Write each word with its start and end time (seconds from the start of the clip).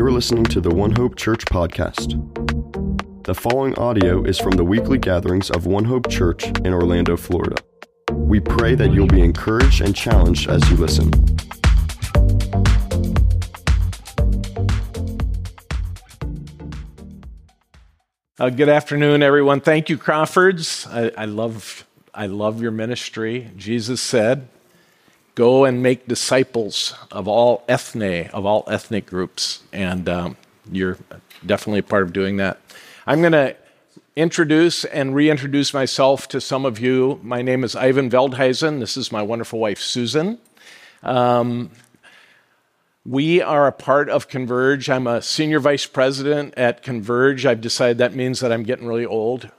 You're 0.00 0.10
listening 0.10 0.44
to 0.44 0.62
the 0.62 0.74
One 0.74 0.92
Hope 0.92 1.14
Church 1.14 1.44
podcast. 1.44 2.14
The 3.24 3.34
following 3.34 3.74
audio 3.74 4.24
is 4.24 4.38
from 4.38 4.52
the 4.52 4.64
weekly 4.64 4.96
gatherings 4.96 5.50
of 5.50 5.66
One 5.66 5.84
Hope 5.84 6.08
Church 6.08 6.46
in 6.64 6.72
Orlando, 6.72 7.18
Florida. 7.18 7.56
We 8.10 8.40
pray 8.40 8.74
that 8.76 8.94
you'll 8.94 9.08
be 9.08 9.20
encouraged 9.20 9.82
and 9.82 9.94
challenged 9.94 10.48
as 10.48 10.66
you 10.70 10.78
listen. 10.78 11.12
Uh, 18.38 18.48
good 18.48 18.70
afternoon, 18.70 19.22
everyone. 19.22 19.60
Thank 19.60 19.90
you, 19.90 19.98
Crawfords. 19.98 20.86
I, 20.86 21.10
I, 21.10 21.24
love, 21.26 21.86
I 22.14 22.24
love 22.24 22.62
your 22.62 22.70
ministry. 22.70 23.50
Jesus 23.54 24.00
said, 24.00 24.48
"Go 25.34 25.64
and 25.64 25.82
make 25.82 26.06
disciples 26.06 26.94
of 27.10 27.28
all 27.28 27.64
ethne, 27.68 28.28
of 28.28 28.44
all 28.44 28.64
ethnic 28.66 29.06
groups," 29.06 29.62
and 29.72 30.08
um, 30.08 30.36
you're 30.70 30.98
definitely 31.44 31.80
a 31.80 31.84
part 31.84 32.02
of 32.02 32.12
doing 32.12 32.36
that. 32.38 32.60
I'm 33.06 33.20
going 33.20 33.32
to 33.32 33.56
introduce 34.16 34.84
and 34.84 35.14
reintroduce 35.14 35.72
myself 35.72 36.28
to 36.28 36.40
some 36.40 36.64
of 36.64 36.78
you. 36.78 37.20
My 37.22 37.42
name 37.42 37.64
is 37.64 37.74
Ivan 37.74 38.10
Veldhuizen. 38.10 38.80
This 38.80 38.96
is 38.96 39.10
my 39.10 39.22
wonderful 39.22 39.58
wife, 39.58 39.80
Susan. 39.80 40.38
Um, 41.02 41.70
we 43.06 43.40
are 43.40 43.66
a 43.66 43.72
part 43.72 44.10
of 44.10 44.28
Converge. 44.28 44.90
I'm 44.90 45.06
a 45.06 45.22
senior 45.22 45.58
vice 45.58 45.86
president 45.86 46.54
at 46.56 46.82
Converge. 46.82 47.46
I've 47.46 47.62
decided 47.62 47.98
that 47.98 48.14
means 48.14 48.40
that 48.40 48.52
I'm 48.52 48.62
getting 48.62 48.86
really 48.86 49.06
old. 49.06 49.50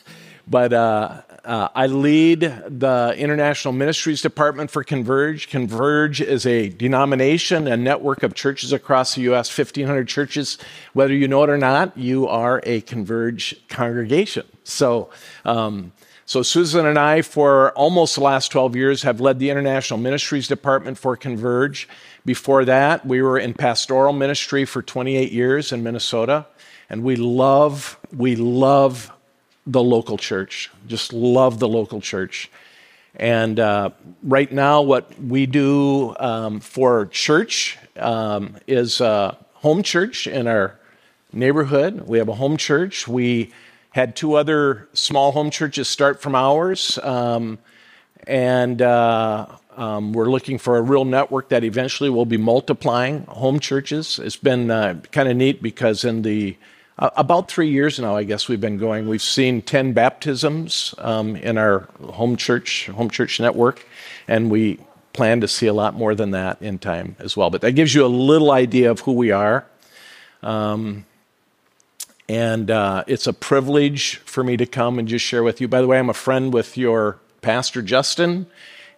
but 0.46 0.72
uh, 0.72 1.22
uh, 1.44 1.68
I 1.74 1.86
lead 1.86 2.40
the 2.40 3.14
International 3.16 3.72
Ministries 3.72 4.22
Department 4.22 4.70
for 4.70 4.82
Converge. 4.82 5.48
Converge 5.48 6.20
is 6.20 6.46
a 6.46 6.70
denomination, 6.70 7.68
a 7.68 7.76
network 7.76 8.22
of 8.22 8.34
churches 8.34 8.72
across 8.72 9.14
the 9.14 9.22
U.S., 9.22 9.56
1,500 9.56 10.08
churches. 10.08 10.58
Whether 10.94 11.14
you 11.14 11.28
know 11.28 11.42
it 11.44 11.50
or 11.50 11.58
not, 11.58 11.96
you 11.96 12.26
are 12.26 12.62
a 12.64 12.80
Converge 12.82 13.56
congregation. 13.68 14.46
So, 14.64 15.10
um, 15.44 15.92
so 16.26 16.42
Susan 16.42 16.86
and 16.86 16.98
I, 16.98 17.20
for 17.20 17.72
almost 17.72 18.14
the 18.14 18.22
last 18.22 18.48
12 18.50 18.74
years, 18.74 19.02
have 19.02 19.20
led 19.20 19.38
the 19.38 19.50
International 19.50 19.98
Ministries 19.98 20.48
Department 20.48 20.96
for 20.96 21.16
Converge. 21.16 21.86
Before 22.24 22.64
that, 22.64 23.04
we 23.04 23.20
were 23.20 23.38
in 23.38 23.52
pastoral 23.52 24.14
ministry 24.14 24.64
for 24.64 24.80
28 24.80 25.30
years 25.30 25.72
in 25.72 25.82
Minnesota, 25.82 26.46
and 26.88 27.02
we 27.02 27.16
love, 27.16 27.98
we 28.16 28.36
love 28.36 29.12
the 29.66 29.82
local 29.82 30.16
church. 30.16 30.70
Just 30.86 31.12
love 31.12 31.58
the 31.58 31.68
local 31.68 32.00
church. 32.00 32.50
And 33.16 33.60
uh, 33.60 33.90
right 34.22 34.50
now, 34.50 34.82
what 34.82 35.20
we 35.20 35.46
do 35.46 36.14
um, 36.18 36.60
for 36.60 37.06
church 37.06 37.78
um, 37.96 38.56
is 38.66 38.98
home 38.98 39.82
church 39.82 40.26
in 40.26 40.46
our 40.46 40.78
neighborhood. 41.32 42.02
We 42.06 42.18
have 42.18 42.28
a 42.28 42.34
home 42.34 42.56
church. 42.56 43.08
We 43.08 43.52
had 43.90 44.16
two 44.16 44.34
other 44.34 44.88
small 44.92 45.32
home 45.32 45.50
churches 45.50 45.88
start 45.88 46.20
from 46.20 46.34
ours. 46.34 46.98
Um, 46.98 47.58
and 48.26 48.82
uh, 48.82 49.46
um, 49.76 50.12
we're 50.12 50.30
looking 50.30 50.58
for 50.58 50.76
a 50.76 50.82
real 50.82 51.04
network 51.04 51.50
that 51.50 51.62
eventually 51.62 52.10
will 52.10 52.26
be 52.26 52.36
multiplying 52.36 53.24
home 53.26 53.60
churches. 53.60 54.18
It's 54.18 54.36
been 54.36 54.70
uh, 54.70 55.00
kind 55.12 55.28
of 55.28 55.36
neat 55.36 55.62
because 55.62 56.04
in 56.04 56.22
the 56.22 56.56
uh, 56.98 57.10
about 57.16 57.50
three 57.50 57.68
years 57.68 57.98
now, 57.98 58.16
I 58.16 58.24
guess 58.24 58.48
we've 58.48 58.60
been 58.60 58.78
going. 58.78 59.08
We've 59.08 59.22
seen 59.22 59.62
ten 59.62 59.92
baptisms 59.92 60.94
um, 60.98 61.36
in 61.36 61.58
our 61.58 61.88
home 62.02 62.36
church 62.36 62.86
home 62.86 63.10
church 63.10 63.40
network, 63.40 63.86
and 64.28 64.50
we 64.50 64.78
plan 65.12 65.40
to 65.40 65.48
see 65.48 65.66
a 65.66 65.72
lot 65.72 65.94
more 65.94 66.14
than 66.14 66.32
that 66.32 66.60
in 66.60 66.78
time 66.78 67.16
as 67.18 67.36
well. 67.36 67.50
But 67.50 67.62
that 67.62 67.72
gives 67.72 67.94
you 67.94 68.04
a 68.04 68.08
little 68.08 68.50
idea 68.50 68.90
of 68.90 69.00
who 69.00 69.12
we 69.12 69.30
are. 69.30 69.64
Um, 70.42 71.06
and 72.28 72.70
uh, 72.70 73.04
it's 73.06 73.26
a 73.26 73.32
privilege 73.32 74.16
for 74.18 74.42
me 74.42 74.56
to 74.56 74.66
come 74.66 74.98
and 74.98 75.06
just 75.06 75.24
share 75.24 75.42
with 75.42 75.60
you. 75.60 75.68
By 75.68 75.80
the 75.80 75.86
way, 75.86 75.98
I'm 75.98 76.10
a 76.10 76.14
friend 76.14 76.52
with 76.52 76.76
your 76.76 77.18
pastor 77.42 77.82
Justin 77.82 78.46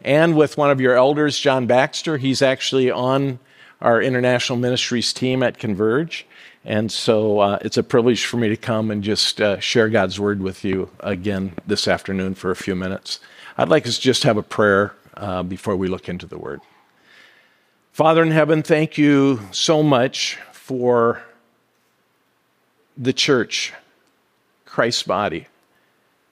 and 0.00 0.36
with 0.36 0.56
one 0.56 0.70
of 0.70 0.80
your 0.80 0.94
elders, 0.94 1.38
John 1.38 1.66
Baxter. 1.66 2.18
He's 2.18 2.40
actually 2.42 2.90
on 2.90 3.38
our 3.80 4.00
international 4.00 4.58
ministries 4.58 5.12
team 5.12 5.42
at 5.42 5.58
Converge. 5.58 6.26
And 6.66 6.91
so 6.91 7.38
uh, 7.38 7.59
it's 7.62 7.77
a 7.77 7.82
privilege 7.84 8.27
for 8.27 8.38
me 8.38 8.49
to 8.49 8.56
come 8.56 8.91
and 8.91 9.00
just 9.00 9.41
uh, 9.41 9.60
share 9.60 9.88
God's 9.88 10.19
word 10.19 10.43
with 10.43 10.65
you 10.65 10.91
again 10.99 11.53
this 11.65 11.87
afternoon 11.87 12.34
for 12.34 12.50
a 12.50 12.56
few 12.56 12.75
minutes. 12.75 13.21
I'd 13.56 13.69
like 13.69 13.87
us 13.87 13.99
to 13.99 14.03
just 14.03 14.25
have 14.25 14.37
a 14.37 14.43
prayer 14.43 14.93
uh, 15.16 15.44
before 15.44 15.77
we 15.77 15.87
look 15.87 16.09
into 16.09 16.27
the 16.27 16.37
word. 16.37 16.60
Father 17.93 18.21
in 18.21 18.32
heaven, 18.32 18.65
thank 18.65 18.99
you 18.99 19.43
so 19.53 19.81
much 19.81 20.38
for 20.50 21.22
the 22.98 23.12
church, 23.12 23.72
Christ's 24.65 25.04
body, 25.04 25.47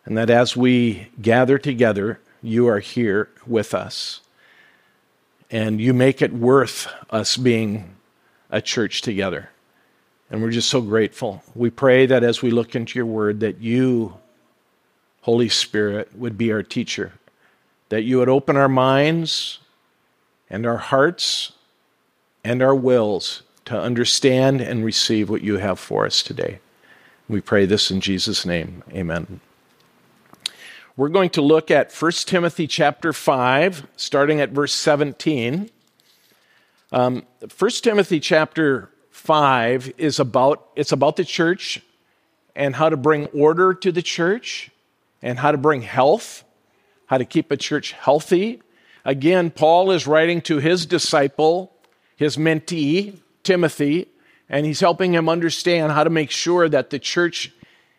and 0.05 0.19
that 0.19 0.31
as 0.31 0.57
we 0.57 1.11
gather 1.23 1.59
together, 1.59 2.19
you 2.43 2.67
are 2.67 2.81
here 2.81 3.31
with 3.47 3.73
us. 3.73 4.21
And 5.49 5.81
you 5.81 5.95
make 5.95 6.21
it 6.21 6.33
worth 6.33 6.89
us 7.11 7.37
being 7.37 7.95
a 8.51 8.61
church 8.61 9.01
together. 9.01 9.51
And 10.35 10.43
we're 10.43 10.51
just 10.51 10.69
so 10.69 10.81
grateful. 10.81 11.45
We 11.55 11.71
pray 11.71 12.07
that 12.07 12.25
as 12.25 12.43
we 12.43 12.51
look 12.51 12.75
into 12.75 12.99
your 12.99 13.07
word, 13.07 13.39
that 13.39 13.61
you, 13.61 14.17
Holy 15.21 15.49
Spirit, 15.49 16.11
would 16.17 16.37
be 16.37 16.51
our 16.51 16.65
teacher, 16.65 17.13
that 17.89 18.03
you 18.03 18.19
would 18.19 18.29
open 18.29 18.57
our 18.57 18.69
minds 18.69 19.61
and 20.51 20.67
our 20.67 20.79
hearts 20.79 21.53
and 22.43 22.63
our 22.63 22.75
wills 22.75 23.45
to 23.67 23.81
understand 23.81 24.61
and 24.61 24.85
receive 24.85 25.31
what 25.31 25.43
you 25.43 25.59
have 25.59 25.79
for 25.79 26.05
us 26.05 26.21
today. 26.21 26.59
We 27.29 27.41
pray 27.41 27.65
this 27.65 27.93
in 27.93 28.01
Jesus' 28.01 28.45
name. 28.45 28.83
Amen. 28.91 29.39
We're 30.97 31.11
going 31.11 31.31
to 31.31 31.43
look 31.43 31.71
at 31.71 31.93
1 31.93 32.11
Timothy 32.27 32.67
chapter 32.67 33.13
5, 33.13 33.87
starting 33.95 34.41
at 34.41 34.51
verse 34.51 34.75
17. 34.75 35.71
Um, 36.91 37.23
1 37.57 37.71
Timothy 37.85 38.19
chapter 38.19 38.91
5 39.15 39.95
is 39.97 40.19
about, 40.19 40.69
it's 40.75 40.91
about 40.91 41.15
the 41.15 41.25
church 41.25 41.81
and 42.57 42.75
how 42.75 42.89
to 42.89 42.97
bring 42.97 43.27
order 43.27 43.73
to 43.73 43.93
the 43.93 44.03
church 44.03 44.73
and 45.23 45.39
how 45.39 45.53
to 45.53 45.57
bring 45.57 45.83
health, 45.83 46.43
how 47.07 47.19
to 47.19 47.25
keep 47.25 47.53
a 47.53 47.57
church 47.57 47.93
healthy. 47.93 48.61
Again, 49.05 49.53
Paul 49.53 49.93
is 49.93 50.09
writing 50.09 50.43
to 50.43 50.59
his 50.59 50.85
disciple, 50.85 51.73
his 52.17 52.37
mentee, 52.37 53.17
Timothy, 53.45 54.09
and 54.49 54.67
he's 54.67 54.81
helping 54.81 55.15
him 55.15 55.29
understand 55.29 55.93
how 55.93 56.03
to 56.03 56.11
make 56.11 56.33
sure 56.33 56.69
that 56.69 56.91
the 56.91 56.99
church 56.99 57.53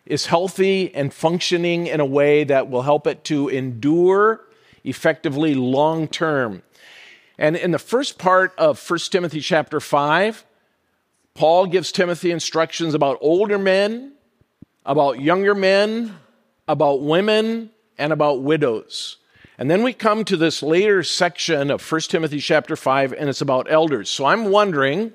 is 0.06 0.26
healthy 0.26 0.94
and 0.94 1.14
functioning 1.14 1.88
in 1.88 2.02
a 2.02 2.06
way 2.06 2.44
that 2.44 2.70
will 2.70 2.82
help 2.82 3.08
it 3.08 3.24
to 3.24 3.48
endure 3.48 4.42
effectively 4.84 5.56
long 5.56 6.10
term. 6.10 6.62
And 7.38 7.56
in 7.56 7.72
the 7.72 7.80
first 7.80 8.18
part 8.18 8.54
of 8.58 8.78
1 8.88 9.00
Timothy 9.12 9.40
chapter 9.40 9.80
5, 9.80 10.46
Paul 11.36 11.66
gives 11.66 11.92
Timothy 11.92 12.32
instructions 12.32 12.94
about 12.94 13.18
older 13.20 13.58
men, 13.58 14.14
about 14.86 15.20
younger 15.20 15.54
men, 15.54 16.16
about 16.66 17.02
women, 17.02 17.72
and 17.98 18.14
about 18.14 18.42
widows. 18.42 19.18
And 19.58 19.70
then 19.70 19.84
we 19.84 19.92
come 19.92 20.24
to 20.26 20.38
this 20.38 20.64
later 20.64 21.04
section 21.04 21.72
of 21.72 21.92
1 21.92 22.02
Timothy 22.02 22.40
chapter 22.40 22.78
5, 22.78 23.14
and 23.14 23.30
it's 23.30 23.42
about 23.42 23.70
elders. 23.70 24.10
So 24.10 24.26
I'm 24.26 24.46
wondering, 24.46 25.12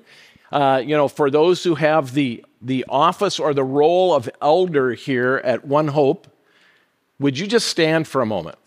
uh, 0.51 0.83
you 0.85 0.95
know, 0.95 1.07
for 1.07 1.31
those 1.31 1.63
who 1.63 1.75
have 1.75 2.13
the 2.13 2.45
the 2.63 2.85
office 2.87 3.39
or 3.39 3.55
the 3.55 3.63
role 3.63 4.13
of 4.13 4.29
elder 4.39 4.93
here 4.93 5.41
at 5.43 5.65
One 5.65 5.87
Hope, 5.87 6.27
would 7.19 7.39
you 7.39 7.47
just 7.47 7.67
stand 7.67 8.07
for 8.07 8.21
a 8.21 8.25
moment? 8.27 8.59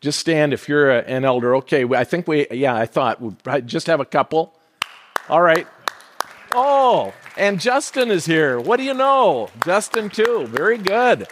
Just 0.00 0.18
stand 0.18 0.54
if 0.54 0.70
you're 0.70 0.90
a, 0.90 1.02
an 1.02 1.26
elder. 1.26 1.56
Okay, 1.56 1.84
I 1.84 2.04
think 2.04 2.26
we, 2.26 2.46
yeah, 2.50 2.74
I 2.74 2.86
thought 2.86 3.20
we'd 3.20 3.66
just 3.66 3.88
have 3.88 4.00
a 4.00 4.06
couple. 4.06 4.54
All 5.28 5.42
right. 5.42 5.66
Oh, 6.52 7.14
and 7.36 7.60
Justin 7.60 8.10
is 8.10 8.26
here. 8.26 8.58
What 8.58 8.78
do 8.78 8.82
you 8.82 8.94
know? 8.94 9.50
Justin, 9.64 10.10
too. 10.10 10.46
Very 10.48 10.78
good. 10.78 11.28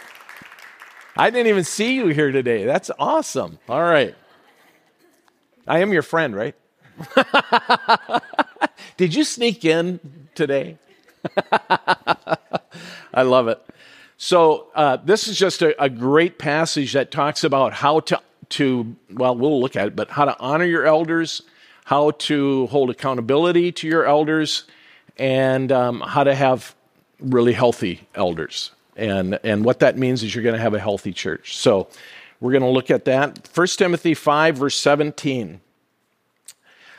I 1.17 1.29
didn't 1.29 1.47
even 1.47 1.65
see 1.65 1.95
you 1.95 2.07
here 2.07 2.31
today. 2.31 2.63
That's 2.63 2.89
awesome. 2.97 3.59
All 3.67 3.81
right. 3.81 4.15
I 5.67 5.79
am 5.79 5.91
your 5.91 6.03
friend, 6.03 6.35
right? 6.35 6.55
Did 8.97 9.13
you 9.13 9.25
sneak 9.25 9.65
in 9.65 9.99
today? 10.35 10.77
I 13.13 13.23
love 13.23 13.49
it. 13.49 13.61
So, 14.17 14.67
uh, 14.75 14.97
this 14.97 15.27
is 15.27 15.37
just 15.37 15.61
a, 15.61 15.81
a, 15.81 15.89
great 15.89 16.37
passage 16.37 16.91
that 16.93 17.09
talks 17.09 17.43
about 17.43 17.71
how 17.71 18.01
to, 18.01 18.21
to, 18.49 18.95
well, 19.11 19.35
we'll 19.35 19.61
look 19.61 19.77
at 19.77 19.87
it, 19.87 19.95
but 19.95 20.09
how 20.09 20.25
to 20.25 20.37
honor 20.39 20.65
your 20.65 20.85
elders, 20.85 21.41
how 21.85 22.11
to 22.11 22.67
hold 22.67 22.89
accountability 22.89 23.71
to 23.73 23.87
your 23.87 24.05
elders, 24.05 24.65
and 25.19 25.71
um, 25.71 26.01
how 26.01 26.23
to 26.23 26.33
have 26.33 26.73
really 27.19 27.53
healthy 27.53 28.07
elders. 28.15 28.71
And, 28.95 29.39
and 29.43 29.63
what 29.63 29.79
that 29.79 29.97
means 29.97 30.23
is 30.23 30.33
you're 30.33 30.43
going 30.43 30.55
to 30.55 30.61
have 30.61 30.73
a 30.73 30.79
healthy 30.79 31.13
church. 31.13 31.57
So, 31.57 31.89
we're 32.39 32.51
going 32.51 32.63
to 32.63 32.69
look 32.69 32.89
at 32.89 33.05
that. 33.05 33.49
1 33.53 33.67
Timothy 33.67 34.13
5, 34.13 34.57
verse 34.57 34.77
17. 34.77 35.59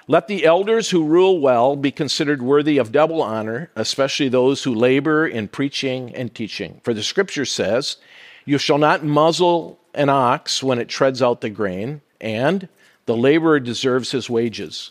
Let 0.07 0.29
the 0.29 0.45
elders 0.45 0.91
who 0.91 1.05
rule 1.05 1.41
well 1.41 1.77
be 1.77 1.91
considered 1.91 2.43
worthy 2.43 2.79
of 2.79 2.93
double 2.93 3.23
honor, 3.23 3.71
especially 3.77 4.29
those 4.29 4.65
who 4.65 4.75
labor 4.75 5.27
in 5.27 5.49
preaching 5.49 6.15
and 6.15 6.35
teaching. 6.35 6.81
For 6.83 6.93
the 6.93 7.03
scripture 7.03 7.45
says, 7.45 7.97
You 8.45 8.59
shall 8.59 8.79
not 8.79 9.05
muzzle 9.05 9.79
an 9.95 10.09
ox 10.09 10.63
when 10.63 10.79
it 10.79 10.89
treads 10.89 11.23
out 11.23 11.41
the 11.41 11.51
grain, 11.51 12.01
and 12.21 12.69
the 13.07 13.17
laborer 13.17 13.61
deserves 13.61 14.11
his 14.11 14.29
wages. 14.29 14.91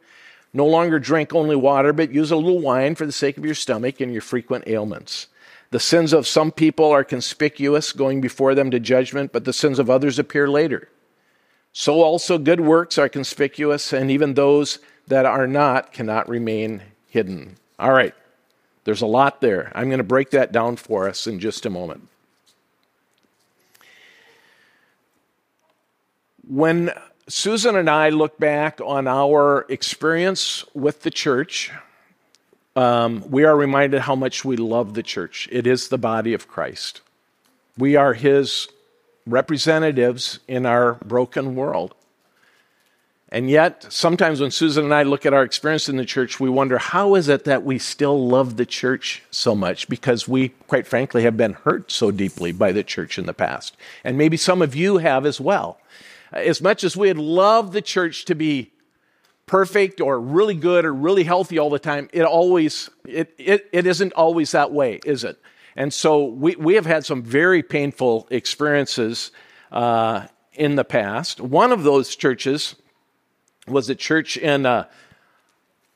No 0.53 0.65
longer 0.65 0.99
drink 0.99 1.33
only 1.33 1.55
water, 1.55 1.93
but 1.93 2.11
use 2.11 2.31
a 2.31 2.35
little 2.35 2.59
wine 2.59 2.95
for 2.95 3.05
the 3.05 3.11
sake 3.11 3.37
of 3.37 3.45
your 3.45 3.55
stomach 3.55 4.01
and 4.01 4.11
your 4.11 4.21
frequent 4.21 4.67
ailments. 4.67 5.27
The 5.69 5.79
sins 5.79 6.11
of 6.11 6.27
some 6.27 6.51
people 6.51 6.91
are 6.91 7.05
conspicuous, 7.05 7.93
going 7.93 8.19
before 8.19 8.53
them 8.53 8.71
to 8.71 8.79
judgment, 8.79 9.31
but 9.31 9.45
the 9.45 9.53
sins 9.53 9.79
of 9.79 9.89
others 9.89 10.19
appear 10.19 10.49
later. 10.49 10.89
So 11.71 12.01
also 12.01 12.37
good 12.37 12.59
works 12.59 12.97
are 12.97 13.07
conspicuous, 13.07 13.93
and 13.93 14.11
even 14.11 14.33
those 14.33 14.79
that 15.07 15.25
are 15.25 15.47
not 15.47 15.93
cannot 15.93 16.27
remain 16.27 16.81
hidden. 17.07 17.55
All 17.79 17.93
right, 17.93 18.13
there's 18.83 19.01
a 19.01 19.07
lot 19.07 19.39
there. 19.39 19.71
I'm 19.73 19.87
going 19.87 19.99
to 19.99 20.03
break 20.03 20.31
that 20.31 20.51
down 20.51 20.75
for 20.75 21.07
us 21.07 21.25
in 21.27 21.39
just 21.39 21.65
a 21.65 21.69
moment. 21.69 22.09
When 26.45 26.91
Susan 27.27 27.75
and 27.75 27.89
I 27.89 28.09
look 28.09 28.37
back 28.39 28.81
on 28.83 29.07
our 29.07 29.65
experience 29.69 30.65
with 30.73 31.01
the 31.03 31.11
church, 31.11 31.71
um, 32.75 33.23
we 33.29 33.43
are 33.43 33.55
reminded 33.55 34.01
how 34.01 34.15
much 34.15 34.43
we 34.43 34.57
love 34.57 34.93
the 34.93 35.03
church. 35.03 35.47
It 35.51 35.67
is 35.67 35.89
the 35.89 35.97
body 35.97 36.33
of 36.33 36.47
Christ. 36.47 37.01
We 37.77 37.95
are 37.95 38.13
his 38.13 38.67
representatives 39.25 40.39
in 40.47 40.65
our 40.65 40.93
broken 40.95 41.55
world. 41.55 41.93
And 43.33 43.49
yet, 43.49 43.85
sometimes 43.89 44.41
when 44.41 44.51
Susan 44.51 44.83
and 44.83 44.93
I 44.93 45.03
look 45.03 45.25
at 45.25 45.33
our 45.33 45.43
experience 45.43 45.87
in 45.87 45.95
the 45.95 46.03
church, 46.03 46.41
we 46.41 46.49
wonder 46.49 46.77
how 46.77 47.15
is 47.15 47.29
it 47.29 47.45
that 47.45 47.63
we 47.63 47.77
still 47.79 48.27
love 48.27 48.57
the 48.57 48.65
church 48.65 49.23
so 49.31 49.55
much? 49.55 49.87
Because 49.87 50.27
we, 50.27 50.49
quite 50.67 50.85
frankly, 50.85 51.23
have 51.23 51.37
been 51.37 51.53
hurt 51.53 51.91
so 51.91 52.11
deeply 52.11 52.51
by 52.51 52.73
the 52.73 52.83
church 52.83 53.17
in 53.17 53.27
the 53.27 53.33
past. 53.33 53.77
And 54.03 54.17
maybe 54.17 54.35
some 54.35 54.61
of 54.61 54.75
you 54.75 54.97
have 54.97 55.25
as 55.25 55.39
well. 55.39 55.79
As 56.31 56.61
much 56.61 56.83
as 56.83 56.95
we'd 56.95 57.17
love 57.17 57.71
the 57.73 57.81
church 57.81 58.25
to 58.25 58.35
be 58.35 58.71
perfect 59.45 59.99
or 59.99 60.19
really 60.19 60.55
good 60.55 60.85
or 60.85 60.93
really 60.93 61.23
healthy 61.23 61.59
all 61.59 61.69
the 61.69 61.79
time, 61.79 62.09
it 62.13 62.23
always, 62.23 62.89
it, 63.05 63.33
it, 63.37 63.69
it 63.73 63.85
isn't 63.85 64.13
always 64.13 64.51
that 64.51 64.71
way, 64.71 64.99
is 65.05 65.23
it? 65.23 65.37
And 65.75 65.93
so 65.93 66.23
we, 66.25 66.55
we 66.55 66.75
have 66.75 66.85
had 66.85 67.05
some 67.05 67.21
very 67.21 67.63
painful 67.63 68.27
experiences 68.29 69.31
uh, 69.71 70.27
in 70.53 70.75
the 70.75 70.83
past. 70.83 71.41
One 71.41 71.71
of 71.71 71.83
those 71.83 72.15
churches 72.15 72.75
was 73.67 73.89
a 73.89 73.95
church 73.95 74.37
in 74.37 74.65
a 74.65 74.89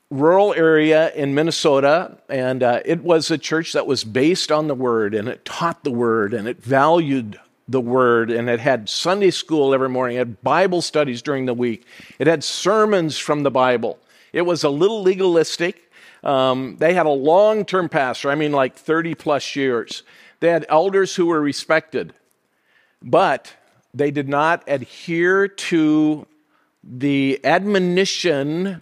rural 0.10 0.54
area 0.54 1.14
in 1.14 1.34
Minnesota, 1.34 2.18
and 2.30 2.62
uh, 2.64 2.81
it 2.86 3.04
was 3.04 3.31
a 3.31 3.38
church 3.38 3.74
that 3.74 3.88
was 3.88 4.04
based 4.04 4.52
on 4.52 4.68
the 4.68 4.76
Word, 4.76 5.14
and 5.14 5.28
it 5.28 5.44
taught 5.46 5.84
the 5.84 5.92
Word, 5.92 6.34
and 6.34 6.48
it 6.48 6.62
valued 6.62 7.40
the 7.68 7.82
Word, 7.82 8.30
and 8.30 8.50
it 8.50 8.60
had 8.60 8.90
Sunday 8.90 9.32
school 9.32 9.74
every 9.74 9.90
morning, 9.90 10.18
it 10.18 10.20
had 10.20 10.44
Bible 10.44 10.82
studies 10.82 11.22
during 11.22 11.46
the 11.46 11.54
week, 11.54 11.86
it 12.20 12.28
had 12.28 12.44
sermons 12.44 13.18
from 13.18 13.44
the 13.44 13.52
Bible. 13.52 14.00
It 14.34 14.44
was 14.44 14.64
a 14.64 14.70
little 14.70 15.02
legalistic. 15.02 15.92
Um, 16.24 16.78
they 16.78 16.94
had 16.94 17.06
a 17.06 17.12
long 17.12 17.66
term 17.66 17.90
pastor, 17.90 18.30
I 18.30 18.36
mean, 18.36 18.52
like 18.52 18.76
30 18.76 19.16
plus 19.16 19.56
years. 19.56 20.04
They 20.40 20.50
had 20.50 20.66
elders 20.70 21.16
who 21.16 21.28
were 21.28 21.42
respected, 21.42 22.14
but 23.02 23.56
they 23.94 24.12
did 24.12 24.28
not 24.28 24.64
adhere 24.68 25.48
to 25.48 26.28
the 26.84 27.40
admonition 27.44 28.82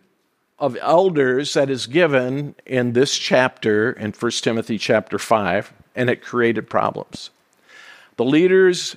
of 0.59 0.77
elders 0.81 1.53
that 1.53 1.69
is 1.69 1.87
given 1.87 2.55
in 2.65 2.93
this 2.93 3.17
chapter 3.17 3.91
in 3.91 4.11
1 4.11 4.31
Timothy 4.31 4.77
chapter 4.77 5.19
5, 5.19 5.73
and 5.95 6.09
it 6.09 6.21
created 6.21 6.69
problems. 6.69 7.29
The 8.17 8.25
leaders 8.25 8.95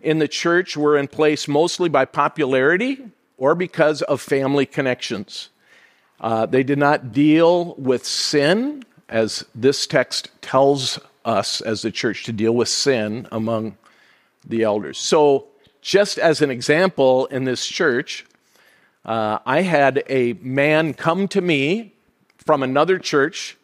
in 0.00 0.18
the 0.18 0.28
church 0.28 0.76
were 0.76 0.96
in 0.96 1.08
place 1.08 1.48
mostly 1.48 1.88
by 1.88 2.04
popularity 2.04 3.10
or 3.36 3.54
because 3.54 4.02
of 4.02 4.20
family 4.20 4.66
connections. 4.66 5.48
Uh, 6.20 6.46
they 6.46 6.62
did 6.62 6.78
not 6.78 7.12
deal 7.12 7.74
with 7.76 8.04
sin, 8.04 8.84
as 9.08 9.44
this 9.54 9.86
text 9.86 10.30
tells 10.42 10.98
us 11.24 11.60
as 11.60 11.82
the 11.82 11.90
church 11.90 12.24
to 12.24 12.32
deal 12.32 12.54
with 12.54 12.68
sin 12.68 13.28
among 13.30 13.76
the 14.44 14.62
elders. 14.62 14.98
So, 14.98 15.46
just 15.80 16.18
as 16.18 16.42
an 16.42 16.50
example, 16.50 17.26
in 17.26 17.44
this 17.44 17.64
church, 17.64 18.26
uh, 19.04 19.38
I 19.46 19.62
had 19.62 20.02
a 20.08 20.34
man 20.34 20.92
come 20.92 21.28
to 21.28 21.40
me 21.40 21.94
from 22.36 22.62
another 22.62 22.98
church 22.98 23.56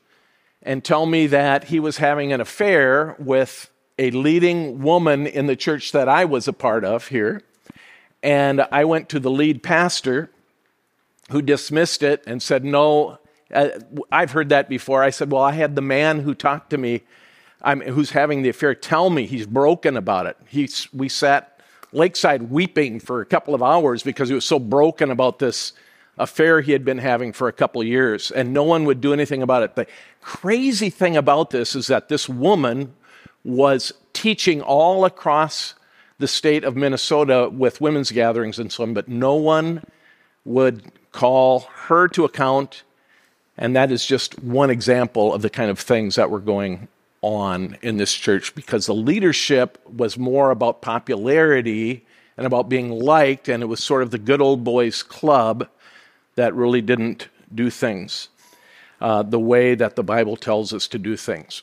and 0.62 0.82
tell 0.82 1.06
me 1.06 1.26
that 1.26 1.64
he 1.64 1.80
was 1.80 1.98
having 1.98 2.32
an 2.32 2.40
affair 2.40 3.16
with 3.18 3.68
a 3.98 4.10
leading 4.10 4.82
woman 4.82 5.26
in 5.26 5.46
the 5.46 5.56
church 5.56 5.92
that 5.92 6.08
I 6.08 6.24
was 6.24 6.48
a 6.48 6.52
part 6.52 6.84
of 6.84 7.08
here. 7.08 7.42
And 8.22 8.66
I 8.72 8.84
went 8.84 9.08
to 9.10 9.20
the 9.20 9.30
lead 9.30 9.62
pastor 9.62 10.30
who 11.30 11.42
dismissed 11.42 12.02
it 12.02 12.22
and 12.26 12.42
said, 12.42 12.64
No, 12.64 13.18
uh, 13.52 13.68
I've 14.10 14.32
heard 14.32 14.48
that 14.48 14.68
before. 14.68 15.02
I 15.02 15.10
said, 15.10 15.30
Well, 15.30 15.42
I 15.42 15.52
had 15.52 15.76
the 15.76 15.82
man 15.82 16.20
who 16.20 16.34
talked 16.34 16.70
to 16.70 16.78
me, 16.78 17.02
I'm, 17.62 17.80
who's 17.80 18.10
having 18.10 18.42
the 18.42 18.48
affair, 18.48 18.74
tell 18.74 19.10
me 19.10 19.26
he's 19.26 19.46
broken 19.46 19.96
about 19.96 20.26
it. 20.26 20.36
He's, 20.48 20.92
we 20.92 21.08
sat 21.08 21.60
lakeside 21.92 22.50
weeping 22.50 22.98
for 22.98 23.20
a 23.20 23.26
couple 23.26 23.54
of 23.54 23.62
hours 23.62 24.02
because 24.02 24.28
he 24.28 24.34
was 24.34 24.44
so 24.44 24.58
broken 24.58 25.10
about 25.10 25.38
this 25.38 25.72
affair 26.18 26.60
he 26.60 26.72
had 26.72 26.84
been 26.84 26.98
having 26.98 27.32
for 27.32 27.48
a 27.48 27.52
couple 27.52 27.80
of 27.80 27.86
years, 27.86 28.30
and 28.30 28.52
no 28.52 28.62
one 28.62 28.84
would 28.84 29.00
do 29.00 29.12
anything 29.12 29.42
about 29.42 29.62
it. 29.62 29.74
The 29.74 29.86
crazy 30.20 30.90
thing 30.90 31.16
about 31.16 31.50
this 31.50 31.74
is 31.74 31.88
that 31.88 32.08
this 32.08 32.28
woman 32.28 32.94
was 33.44 33.92
teaching 34.12 34.62
all 34.62 35.04
across 35.04 35.74
the 36.18 36.28
state 36.28 36.64
of 36.64 36.76
Minnesota 36.76 37.48
with 37.48 37.80
women's 37.80 38.10
gatherings 38.10 38.58
and 38.58 38.72
so 38.72 38.84
on, 38.84 38.94
but 38.94 39.08
no 39.08 39.34
one 39.34 39.84
would 40.44 40.82
call 41.12 41.60
her 41.60 42.08
to 42.08 42.24
account. 42.24 42.82
And 43.56 43.76
that 43.76 43.92
is 43.92 44.06
just 44.06 44.38
one 44.42 44.70
example 44.70 45.32
of 45.34 45.42
the 45.42 45.50
kind 45.50 45.70
of 45.70 45.78
things 45.78 46.14
that 46.16 46.30
were 46.30 46.40
going 46.40 46.88
on 47.22 47.76
in 47.82 47.96
this 47.96 48.12
church 48.12 48.54
because 48.54 48.86
the 48.86 48.94
leadership 48.94 49.78
was 49.88 50.18
more 50.18 50.50
about 50.50 50.82
popularity 50.82 52.04
and 52.36 52.46
about 52.46 52.68
being 52.68 52.90
liked, 52.90 53.48
and 53.48 53.62
it 53.62 53.66
was 53.66 53.82
sort 53.82 54.02
of 54.02 54.10
the 54.10 54.18
good 54.18 54.40
old 54.40 54.64
boys 54.64 55.02
club 55.02 55.68
that 56.34 56.54
really 56.54 56.82
didn't 56.82 57.28
do 57.54 57.70
things 57.70 58.28
uh, 59.00 59.22
the 59.22 59.38
way 59.38 59.74
that 59.74 59.96
the 59.96 60.02
Bible 60.02 60.36
tells 60.36 60.72
us 60.72 60.88
to 60.88 60.98
do 60.98 61.16
things. 61.16 61.62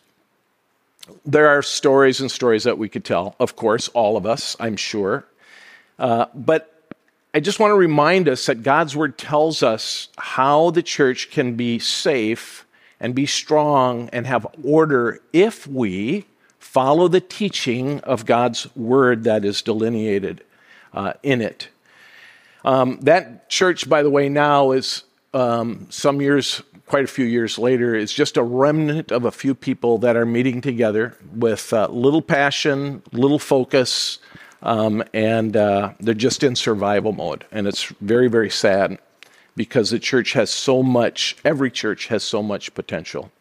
There 1.25 1.47
are 1.47 1.61
stories 1.61 2.21
and 2.21 2.31
stories 2.31 2.63
that 2.63 2.77
we 2.77 2.89
could 2.89 3.05
tell, 3.05 3.35
of 3.39 3.55
course, 3.55 3.87
all 3.89 4.17
of 4.17 4.25
us, 4.25 4.55
I'm 4.59 4.77
sure. 4.77 5.25
Uh, 5.99 6.25
but 6.33 6.67
I 7.33 7.39
just 7.39 7.59
want 7.59 7.71
to 7.71 7.75
remind 7.75 8.27
us 8.27 8.45
that 8.47 8.63
God's 8.63 8.95
word 8.95 9.17
tells 9.17 9.63
us 9.63 10.09
how 10.17 10.71
the 10.71 10.83
church 10.83 11.31
can 11.31 11.55
be 11.55 11.79
safe 11.79 12.65
and 12.99 13.15
be 13.15 13.25
strong 13.25 14.09
and 14.11 14.27
have 14.27 14.45
order 14.63 15.21
if 15.31 15.65
we 15.65 16.25
follow 16.59 17.07
the 17.07 17.21
teaching 17.21 17.99
of 18.01 18.25
God's 18.25 18.73
word 18.75 19.23
that 19.23 19.43
is 19.43 19.61
delineated 19.61 20.43
uh, 20.93 21.13
in 21.23 21.41
it. 21.41 21.69
Um, 22.63 22.99
that 23.01 23.49
church, 23.49 23.89
by 23.89 24.03
the 24.03 24.09
way, 24.09 24.29
now 24.29 24.71
is 24.71 25.03
um, 25.33 25.87
some 25.89 26.21
years, 26.21 26.61
quite 26.87 27.03
a 27.03 27.07
few 27.07 27.25
years 27.25 27.57
later, 27.57 27.95
is 27.95 28.11
just 28.11 28.37
a 28.37 28.43
remnant 28.43 29.11
of 29.11 29.25
a 29.25 29.31
few 29.31 29.55
people 29.55 29.97
that 29.99 30.15
are 30.15 30.25
meeting 30.25 30.61
together 30.61 31.17
with 31.33 31.71
uh, 31.73 31.87
little 31.87 32.21
passion, 32.21 33.01
little 33.11 33.39
focus, 33.39 34.19
um, 34.63 35.03
and 35.13 35.55
uh, 35.55 35.93
they're 35.99 36.13
just 36.13 36.43
in 36.43 36.55
survival 36.55 37.13
mode. 37.13 37.45
And 37.51 37.67
it's 37.67 37.85
very, 38.01 38.27
very 38.27 38.49
sad 38.49 38.99
because 39.55 39.89
the 39.89 39.99
church 39.99 40.33
has 40.33 40.49
so 40.49 40.83
much, 40.83 41.37
every 41.43 41.71
church 41.71 42.07
has 42.07 42.23
so 42.23 42.43
much 42.43 42.73
potential. 42.73 43.31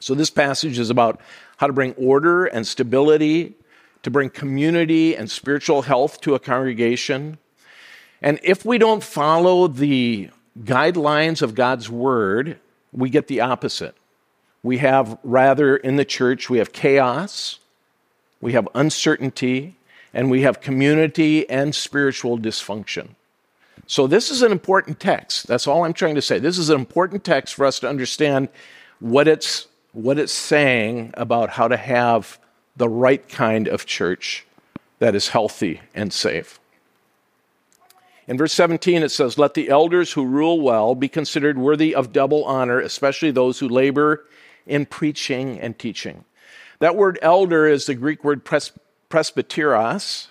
So, 0.00 0.14
this 0.14 0.30
passage 0.30 0.78
is 0.78 0.90
about 0.90 1.20
how 1.56 1.66
to 1.66 1.72
bring 1.72 1.94
order 1.94 2.44
and 2.44 2.66
stability, 2.66 3.54
to 4.02 4.10
bring 4.10 4.28
community 4.28 5.16
and 5.16 5.30
spiritual 5.30 5.82
health 5.82 6.20
to 6.22 6.34
a 6.34 6.38
congregation. 6.38 7.38
And 8.20 8.38
if 8.42 8.64
we 8.64 8.76
don't 8.76 9.02
follow 9.02 9.66
the 9.66 10.30
guidelines 10.62 11.42
of 11.42 11.54
God's 11.54 11.90
word, 11.90 12.58
we 12.92 13.10
get 13.10 13.26
the 13.26 13.40
opposite. 13.40 13.96
We 14.62 14.78
have 14.78 15.18
rather 15.22 15.76
in 15.76 15.96
the 15.96 16.04
church, 16.04 16.48
we 16.48 16.58
have 16.58 16.72
chaos, 16.72 17.58
we 18.40 18.52
have 18.52 18.68
uncertainty, 18.74 19.76
and 20.12 20.30
we 20.30 20.42
have 20.42 20.60
community 20.60 21.48
and 21.50 21.74
spiritual 21.74 22.38
dysfunction. 22.38 23.08
So, 23.86 24.06
this 24.06 24.30
is 24.30 24.40
an 24.40 24.52
important 24.52 25.00
text. 25.00 25.46
That's 25.46 25.66
all 25.66 25.84
I'm 25.84 25.92
trying 25.92 26.14
to 26.14 26.22
say. 26.22 26.38
This 26.38 26.56
is 26.56 26.70
an 26.70 26.78
important 26.78 27.24
text 27.24 27.54
for 27.54 27.66
us 27.66 27.80
to 27.80 27.88
understand 27.88 28.48
what 29.00 29.28
it's, 29.28 29.66
what 29.92 30.18
it's 30.18 30.32
saying 30.32 31.12
about 31.14 31.50
how 31.50 31.68
to 31.68 31.76
have 31.76 32.38
the 32.76 32.88
right 32.88 33.28
kind 33.28 33.68
of 33.68 33.84
church 33.84 34.46
that 35.00 35.14
is 35.14 35.28
healthy 35.28 35.80
and 35.94 36.12
safe. 36.12 36.58
In 38.26 38.38
verse 38.38 38.52
17, 38.54 39.02
it 39.02 39.10
says, 39.10 39.36
Let 39.36 39.54
the 39.54 39.68
elders 39.68 40.12
who 40.12 40.24
rule 40.24 40.60
well 40.60 40.94
be 40.94 41.08
considered 41.08 41.58
worthy 41.58 41.94
of 41.94 42.12
double 42.12 42.44
honor, 42.44 42.80
especially 42.80 43.30
those 43.30 43.58
who 43.58 43.68
labor 43.68 44.26
in 44.66 44.86
preaching 44.86 45.60
and 45.60 45.78
teaching. 45.78 46.24
That 46.78 46.96
word 46.96 47.18
elder 47.20 47.66
is 47.66 47.86
the 47.86 47.94
Greek 47.94 48.24
word 48.24 48.44
pres- 48.44 48.72
presbyteros. 49.10 50.28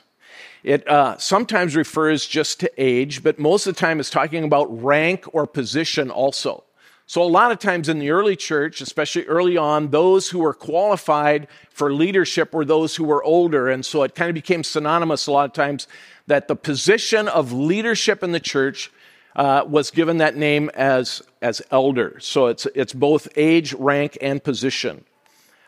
It 0.64 0.88
uh, 0.88 1.18
sometimes 1.18 1.76
refers 1.76 2.26
just 2.26 2.60
to 2.62 2.72
age, 2.78 3.22
but 3.22 3.38
most 3.38 3.68
of 3.68 3.76
the 3.76 3.80
time 3.80 4.00
it's 4.00 4.10
talking 4.10 4.44
about 4.44 4.84
rank 4.84 5.26
or 5.34 5.46
position 5.46 6.10
also. 6.10 6.64
So, 7.06 7.22
a 7.22 7.26
lot 7.26 7.52
of 7.52 7.60
times 7.60 7.90
in 7.90 8.00
the 8.00 8.12
early 8.12 8.38
church, 8.38 8.80
especially 8.80 9.26
early 9.26 9.58
on, 9.58 9.90
those 9.90 10.30
who 10.30 10.40
were 10.40 10.54
qualified 10.54 11.48
for 11.70 11.94
leadership 11.94 12.54
were 12.54 12.64
those 12.64 12.96
who 12.96 13.04
were 13.04 13.24
older. 13.24 13.68
And 13.68 13.86
so 13.86 14.04
it 14.04 14.16
kind 14.16 14.30
of 14.30 14.36
became 14.36 14.64
synonymous 14.64 15.28
a 15.28 15.32
lot 15.32 15.46
of 15.46 15.54
times 15.54 15.88
that 16.27 16.48
the 16.48 16.56
position 16.56 17.27
of 17.27 17.51
leadership 17.51 18.24
in 18.24 18.32
the 18.32 18.39
church 18.39 18.92
uh, 19.36 19.63
was 19.68 19.92
given 19.92 20.18
that 20.18 20.36
name 20.36 20.70
as, 20.75 21.22
as 21.42 21.62
elder. 21.72 22.18
So 22.20 22.48
it's, 22.48 22.68
it's 22.75 22.94
both 22.94 23.27
age, 23.36 23.74
rank, 23.74 24.18
and 24.22 24.44
position. 24.44 25.06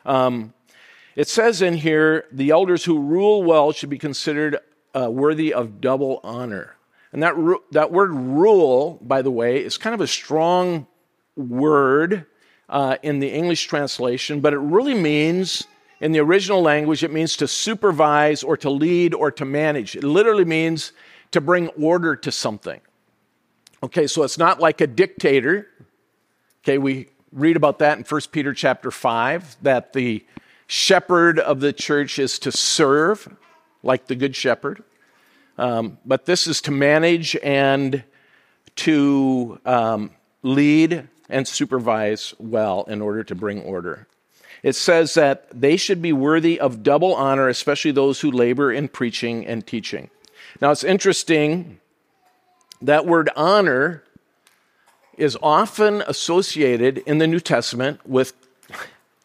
Um, 0.06 0.54
it 1.16 1.28
says 1.28 1.62
in 1.62 1.76
here 1.76 2.26
the 2.32 2.52
elders 2.52 2.86
who 2.86 3.00
rule 3.00 3.44
well 3.44 3.72
should 3.72 3.90
be 3.90 3.98
considered 3.98 4.60
uh, 4.94 5.10
worthy 5.10 5.54
of 5.54 5.82
double 5.82 6.20
honor. 6.24 6.76
And 7.12 7.24
that, 7.24 7.36
ru- 7.38 7.64
that 7.72 7.92
word 7.92 8.12
rule, 8.12 9.00
by 9.02 9.22
the 9.22 9.32
way, 9.32 9.64
is 9.64 9.78
kind 9.78 9.94
of 9.94 10.02
a 10.02 10.08
strong 10.08 10.88
word 11.36 12.26
uh, 12.70 12.98
in 13.02 13.20
the 13.20 13.30
English 13.30 13.66
translation, 13.68 14.42
but 14.42 14.54
it 14.54 14.60
really 14.60 14.94
means, 14.94 15.66
in 16.00 16.12
the 16.12 16.20
original 16.20 16.62
language, 16.62 17.04
it 17.04 17.12
means 17.12 17.38
to 17.38 17.48
supervise 17.48 18.44
or 18.44 18.58
to 18.58 18.70
lead 18.70 19.14
or 19.14 19.32
to 19.32 19.46
manage. 19.46 19.96
It 19.96 20.04
literally 20.04 20.46
means 20.46 20.92
to 21.32 21.42
bring 21.42 21.70
order 21.70 22.16
to 22.16 22.32
something. 22.32 22.82
Okay, 23.84 24.08
so 24.08 24.24
it's 24.24 24.38
not 24.38 24.60
like 24.60 24.82
a 24.82 24.88
dictator. 24.88 25.68
Okay, 26.64 26.78
we 26.78 27.08
read 27.32 27.56
about 27.56 27.80
that 27.80 27.98
in 27.98 28.04
1 28.04 28.22
Peter 28.32 28.54
chapter 28.54 28.92
5, 28.92 29.58
that 29.62 29.94
the 29.94 30.26
shepherd 30.68 31.40
of 31.40 31.60
the 31.60 31.74
church 31.74 32.18
is 32.18 32.40
to 32.40 32.52
serve 32.52 33.36
like 33.84 34.08
the 34.08 34.16
good 34.16 34.36
shepherd. 34.36 34.84
Um, 35.58 36.00
but 36.06 36.26
this 36.26 36.48
is 36.48 36.62
to 36.62 36.72
manage 36.72 37.36
and 37.38 38.04
to 38.78 39.60
um, 39.66 40.12
lead 40.44 41.08
and 41.30 41.48
supervise 41.48 42.34
well 42.40 42.84
in 42.88 43.02
order 43.02 43.24
to 43.24 43.36
bring 43.36 43.62
order. 43.62 44.08
It 44.66 44.76
says 44.76 45.14
that 45.14 45.48
they 45.54 45.78
should 45.78 46.02
be 46.02 46.12
worthy 46.12 46.60
of 46.60 46.82
double 46.82 47.14
honor, 47.14 47.48
especially 47.48 47.92
those 47.92 48.22
who 48.22 48.32
labor 48.32 48.72
in 48.72 48.88
preaching 48.88 49.46
and 49.46 49.66
teaching. 49.66 50.10
Now, 50.60 50.72
it's 50.72 50.84
interesting 50.84 51.80
that 52.82 53.06
word 53.06 53.30
honor 53.36 54.02
is 55.20 55.38
often 55.44 56.02
associated 56.08 56.98
in 56.98 57.20
the 57.20 57.28
New 57.28 57.40
Testament 57.40 58.00
with 58.10 58.34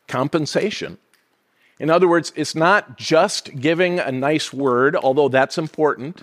compensation. 0.08 0.98
In 1.78 1.88
other 1.88 2.06
words, 2.06 2.34
it's 2.36 2.54
not 2.54 2.98
just 2.98 3.56
giving 3.56 3.98
a 3.98 4.12
nice 4.12 4.52
word, 4.52 4.94
although 4.94 5.30
that's 5.30 5.56
important, 5.56 6.20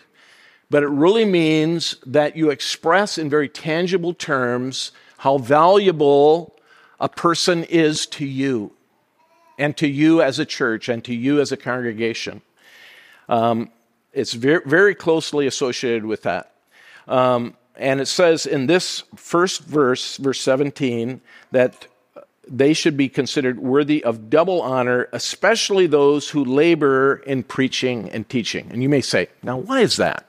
but 0.69 0.83
it 0.83 0.89
really 0.89 1.25
means 1.25 1.95
that 2.05 2.37
you 2.37 2.51
express 2.51 3.17
in 3.17 3.31
very 3.31 3.49
tangible 3.49 4.13
terms 4.13 4.91
how 5.17 5.39
valuable 5.39 6.53
a 6.99 7.09
person 7.09 7.63
is 7.63 8.05
to 8.05 8.23
you 8.23 8.76
and 9.57 9.75
to 9.77 9.87
you 9.87 10.21
as 10.21 10.39
a 10.39 10.45
church 10.45 10.89
and 10.89 11.03
to 11.05 11.13
you 11.13 11.39
as 11.39 11.51
a 11.51 11.57
congregation. 11.57 12.41
Um, 13.29 13.71
it's 14.13 14.33
very, 14.33 14.61
very 14.65 14.95
closely 14.95 15.47
associated 15.47 16.05
with 16.05 16.23
that. 16.23 16.51
Um, 17.07 17.55
and 17.75 18.01
it 18.01 18.07
says 18.07 18.45
in 18.45 18.67
this 18.67 19.03
first 19.15 19.61
verse, 19.61 20.17
verse 20.17 20.41
17, 20.41 21.21
that 21.51 21.87
they 22.47 22.73
should 22.73 22.97
be 22.97 23.09
considered 23.09 23.59
worthy 23.59 24.03
of 24.03 24.29
double 24.29 24.61
honor, 24.61 25.09
especially 25.11 25.87
those 25.87 26.29
who 26.29 26.43
labor 26.43 27.17
in 27.25 27.43
preaching 27.43 28.09
and 28.09 28.27
teaching. 28.29 28.69
And 28.71 28.81
you 28.81 28.89
may 28.89 29.01
say, 29.01 29.27
now, 29.43 29.57
why 29.57 29.81
is 29.81 29.97
that? 29.97 30.25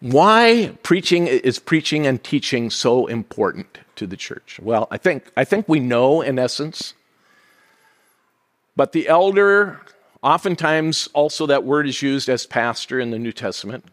Why 0.00 0.76
preaching 0.82 1.26
is 1.26 1.58
preaching 1.58 2.06
and 2.06 2.22
teaching 2.22 2.70
so 2.70 3.06
important 3.06 3.78
to 3.96 4.06
the 4.06 4.16
church? 4.16 4.60
Well, 4.62 4.88
I 4.90 4.98
think 4.98 5.32
I 5.36 5.44
think 5.44 5.68
we 5.68 5.80
know 5.80 6.20
in 6.20 6.38
essence. 6.38 6.94
But 8.76 8.92
the 8.92 9.08
elder, 9.08 9.80
oftentimes 10.22 11.08
also 11.14 11.46
that 11.46 11.64
word 11.64 11.88
is 11.88 12.02
used 12.02 12.28
as 12.28 12.46
pastor 12.46 13.00
in 13.00 13.10
the 13.10 13.18
New 13.18 13.32
Testament, 13.32 13.84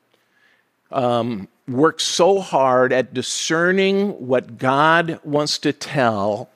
um, 0.91 1.47
works 1.67 2.03
so 2.03 2.39
hard 2.39 2.91
at 2.91 3.13
discerning 3.13 4.27
what 4.27 4.57
God 4.57 5.19
wants 5.23 5.57
to 5.59 5.73
tell 5.73 6.49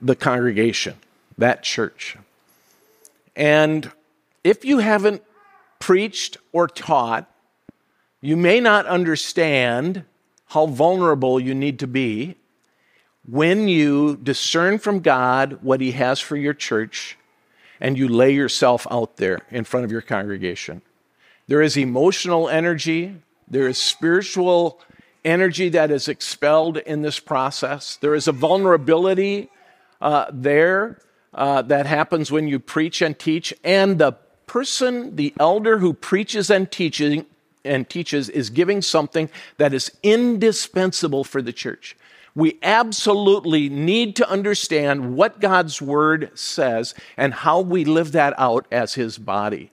the 0.00 0.16
congregation, 0.16 0.94
that 1.36 1.62
church. 1.62 2.16
And 3.34 3.90
if 4.44 4.64
you 4.64 4.78
haven't 4.78 5.22
preached 5.78 6.36
or 6.52 6.68
taught 6.68 7.28
you 8.24 8.36
may 8.36 8.60
not 8.60 8.86
understand 8.86 10.04
how 10.46 10.66
vulnerable 10.66 11.40
you 11.40 11.54
need 11.54 11.80
to 11.80 11.88
be 11.88 12.36
when 13.28 13.68
you 13.68 14.16
discern 14.16 14.78
from 14.78 15.00
God 15.00 15.58
what 15.62 15.80
He 15.80 15.92
has 15.92 16.20
for 16.20 16.36
your 16.36 16.54
church 16.54 17.16
and 17.80 17.98
you 17.98 18.08
lay 18.08 18.32
yourself 18.32 18.86
out 18.90 19.16
there 19.16 19.40
in 19.50 19.64
front 19.64 19.84
of 19.84 19.92
your 19.92 20.02
congregation. 20.02 20.82
There 21.48 21.62
is 21.62 21.76
emotional 21.76 22.48
energy, 22.48 23.16
there 23.48 23.66
is 23.66 23.76
spiritual 23.76 24.80
energy 25.24 25.68
that 25.70 25.90
is 25.90 26.08
expelled 26.08 26.78
in 26.78 27.02
this 27.02 27.18
process, 27.18 27.96
there 27.96 28.14
is 28.14 28.28
a 28.28 28.32
vulnerability 28.32 29.50
uh, 30.00 30.26
there 30.32 30.98
uh, 31.34 31.62
that 31.62 31.86
happens 31.86 32.30
when 32.30 32.46
you 32.48 32.58
preach 32.58 33.02
and 33.02 33.18
teach, 33.18 33.54
and 33.64 33.98
the 33.98 34.12
person, 34.46 35.16
the 35.16 35.32
elder 35.40 35.78
who 35.78 35.94
preaches 35.94 36.50
and 36.50 36.70
teaching, 36.70 37.24
and 37.64 37.88
teaches 37.88 38.28
is 38.28 38.50
giving 38.50 38.82
something 38.82 39.30
that 39.56 39.72
is 39.72 39.90
indispensable 40.02 41.24
for 41.24 41.40
the 41.40 41.52
church. 41.52 41.96
We 42.34 42.58
absolutely 42.62 43.68
need 43.68 44.16
to 44.16 44.28
understand 44.28 45.14
what 45.16 45.40
God's 45.40 45.82
word 45.82 46.30
says 46.34 46.94
and 47.16 47.34
how 47.34 47.60
we 47.60 47.84
live 47.84 48.12
that 48.12 48.34
out 48.38 48.66
as 48.72 48.94
his 48.94 49.18
body. 49.18 49.70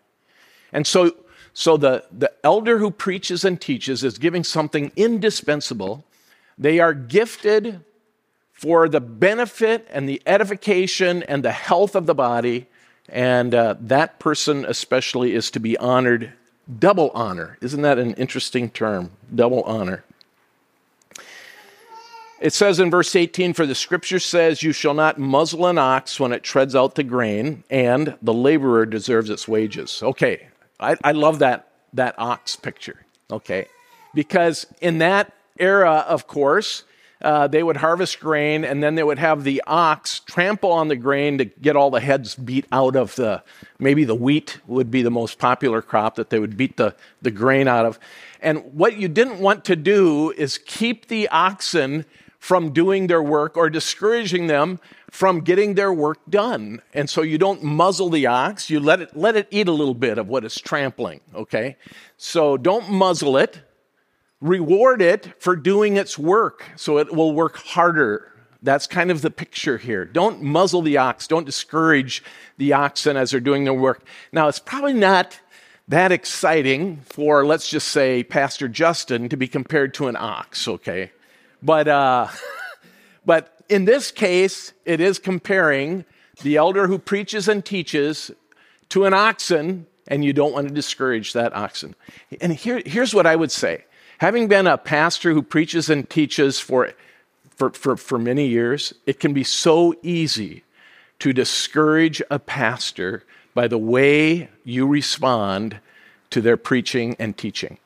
And 0.73 0.85
so, 0.85 1.15
so 1.53 1.77
the, 1.77 2.03
the 2.11 2.31
elder 2.43 2.77
who 2.77 2.91
preaches 2.91 3.45
and 3.45 3.59
teaches 3.59 4.03
is 4.03 4.17
giving 4.17 4.43
something 4.43 4.91
indispensable. 4.95 6.03
They 6.57 6.79
are 6.79 6.93
gifted 6.93 7.81
for 8.51 8.89
the 8.89 8.99
benefit 8.99 9.87
and 9.89 10.07
the 10.07 10.21
edification 10.25 11.23
and 11.23 11.43
the 11.43 11.53
health 11.53 11.95
of 11.95 12.05
the 12.05 12.15
body. 12.15 12.67
And 13.07 13.55
uh, 13.55 13.75
that 13.79 14.19
person, 14.19 14.65
especially, 14.65 15.33
is 15.33 15.49
to 15.51 15.61
be 15.61 15.77
honored 15.77 16.33
double 16.77 17.09
honor. 17.11 17.57
Isn't 17.61 17.81
that 17.81 17.97
an 17.97 18.13
interesting 18.15 18.69
term? 18.69 19.11
Double 19.33 19.63
honor. 19.63 20.03
It 22.41 22.53
says 22.53 22.79
in 22.79 22.89
verse 22.89 23.15
18, 23.15 23.53
For 23.53 23.65
the 23.65 23.75
scripture 23.75 24.19
says, 24.19 24.63
You 24.63 24.72
shall 24.72 24.93
not 24.93 25.17
muzzle 25.17 25.65
an 25.67 25.77
ox 25.77 26.19
when 26.19 26.31
it 26.31 26.43
treads 26.43 26.75
out 26.75 26.96
the 26.96 27.03
grain, 27.03 27.63
and 27.69 28.17
the 28.22 28.34
laborer 28.34 28.86
deserves 28.86 29.29
its 29.29 29.48
wages. 29.48 30.01
Okay, 30.01 30.48
I, 30.79 30.96
I 31.03 31.12
love 31.12 31.39
that, 31.39 31.69
that 31.93 32.15
ox 32.17 32.55
picture, 32.55 33.05
okay? 33.29 33.67
Because 34.13 34.65
in 34.79 35.00
that 35.00 35.34
era, 35.60 36.05
of 36.08 36.27
course, 36.27 36.84
uh, 37.22 37.48
they 37.48 37.62
would 37.62 37.75
harvest 37.75 38.22
grain 38.22 38.63
and 38.63 38.81
then 38.81 38.96
they 38.96 39.03
would 39.03 39.19
have 39.19 39.43
the 39.43 39.62
ox 39.67 40.22
trample 40.22 40.72
on 40.72 40.88
the 40.88 40.96
grain 40.96 41.38
to 41.38 41.46
get 41.46 41.75
all 41.75 41.91
the 41.91 42.00
heads 42.00 42.34
beat 42.36 42.65
out 42.72 42.96
of 42.96 43.13
the 43.15 43.43
maybe 43.77 44.05
the 44.05 44.15
wheat 44.15 44.58
would 44.67 44.89
be 44.89 45.01
the 45.01 45.12
most 45.12 45.38
popular 45.38 45.81
crop 45.81 46.15
that 46.15 46.29
they 46.29 46.39
would 46.39 46.55
beat 46.55 46.77
the, 46.77 46.96
the 47.22 47.29
grain 47.29 47.67
out 47.67 47.86
of 47.86 48.00
and 48.39 48.74
what 48.74 48.96
you 48.96 49.10
didn't 49.10 49.39
want 49.39 49.65
to 49.65 49.75
do 49.75 50.31
is 50.31 50.58
keep 50.60 51.08
the 51.08 51.27
oxen 51.27 52.05
from 52.39 52.72
doing 52.72 53.08
their 53.08 53.22
work 53.22 53.55
or 53.55 53.69
discouraging 53.69 54.48
them 54.48 54.79
from 55.12 55.41
getting 55.41 55.75
their 55.75 55.93
work 55.93 56.19
done 56.29 56.81
and 56.93 57.10
so 57.10 57.22
you 57.22 57.38
don't 57.38 57.63
muzzle 57.63 58.10
the 58.10 58.25
ox 58.25 58.69
you 58.69 58.79
let 58.79 59.01
it 59.01 59.15
let 59.15 59.36
it 59.36 59.48
eat 59.51 59.67
a 59.67 59.72
little 59.72 59.93
bit 59.93 60.17
of 60.17 60.27
what 60.27 60.43
it's 60.43 60.60
trampling 60.60 61.19
okay 61.36 61.75
so 62.17 62.58
don't 62.58 62.89
muzzle 62.89 63.38
it 63.38 63.62
reward 64.41 65.01
it 65.01 65.34
for 65.39 65.55
doing 65.55 65.98
its 65.98 66.17
work 66.17 66.65
so 66.75 66.98
it 66.98 67.13
will 67.13 67.34
work 67.34 67.58
harder. 67.58 68.31
That's 68.62 68.88
kind 68.88 69.10
of 69.10 69.22
the 69.22 69.31
picture 69.31 69.77
here. 69.77 70.05
Don't 70.05 70.41
muzzle 70.41 70.81
the 70.81 70.98
ox, 70.98 71.27
don't 71.27 71.46
discourage 71.46 72.24
the 72.58 72.74
oxen 72.74 73.15
as 73.15 73.31
they're 73.31 73.39
doing 73.39 73.63
their 73.63 73.74
work. 73.74 74.03
Now, 74.34 74.48
it's 74.50 74.60
probably 74.60 74.93
not 74.93 75.39
that 75.88 76.12
exciting 76.12 76.98
for, 77.05 77.46
let's 77.46 77.69
just 77.69 77.88
say, 77.88 78.24
Pastor 78.24 78.67
Justin 78.67 79.29
to 79.29 79.38
be 79.38 79.48
compared 79.48 79.93
to 79.96 80.08
an 80.08 80.17
ox, 80.17 80.67
okay? 80.67 81.12
But, 81.61 81.87
uh, 81.87 82.27
but 83.25 83.59
in 83.69 83.85
this 83.85 84.11
case, 84.11 84.73
it 84.85 84.99
is 84.99 85.19
comparing 85.19 86.05
the 86.41 86.57
elder 86.57 86.87
who 86.87 86.97
preaches 86.97 87.47
and 87.47 87.63
teaches 87.63 88.31
to 88.89 89.05
an 89.05 89.13
oxen, 89.13 89.85
and 90.07 90.23
you 90.23 90.33
don't 90.33 90.53
want 90.53 90.67
to 90.67 90.73
discourage 90.73 91.33
that 91.33 91.55
oxen. 91.55 91.95
And 92.41 92.53
here, 92.53 92.81
here's 92.85 93.13
what 93.13 93.25
I 93.25 93.35
would 93.35 93.51
say 93.51 93.85
having 94.19 94.47
been 94.47 94.67
a 94.67 94.77
pastor 94.77 95.33
who 95.33 95.41
preaches 95.41 95.89
and 95.89 96.09
teaches 96.09 96.59
for, 96.59 96.91
for, 97.55 97.71
for, 97.71 97.95
for 97.95 98.19
many 98.19 98.47
years, 98.47 98.93
it 99.05 99.19
can 99.19 99.33
be 99.33 99.43
so 99.43 99.95
easy 100.03 100.63
to 101.19 101.33
discourage 101.33 102.21
a 102.31 102.39
pastor 102.39 103.23
by 103.53 103.67
the 103.67 103.77
way 103.77 104.49
you 104.63 104.87
respond 104.87 105.79
to 106.29 106.41
their 106.41 106.57
preaching 106.57 107.15
and 107.19 107.37
teaching. 107.37 107.77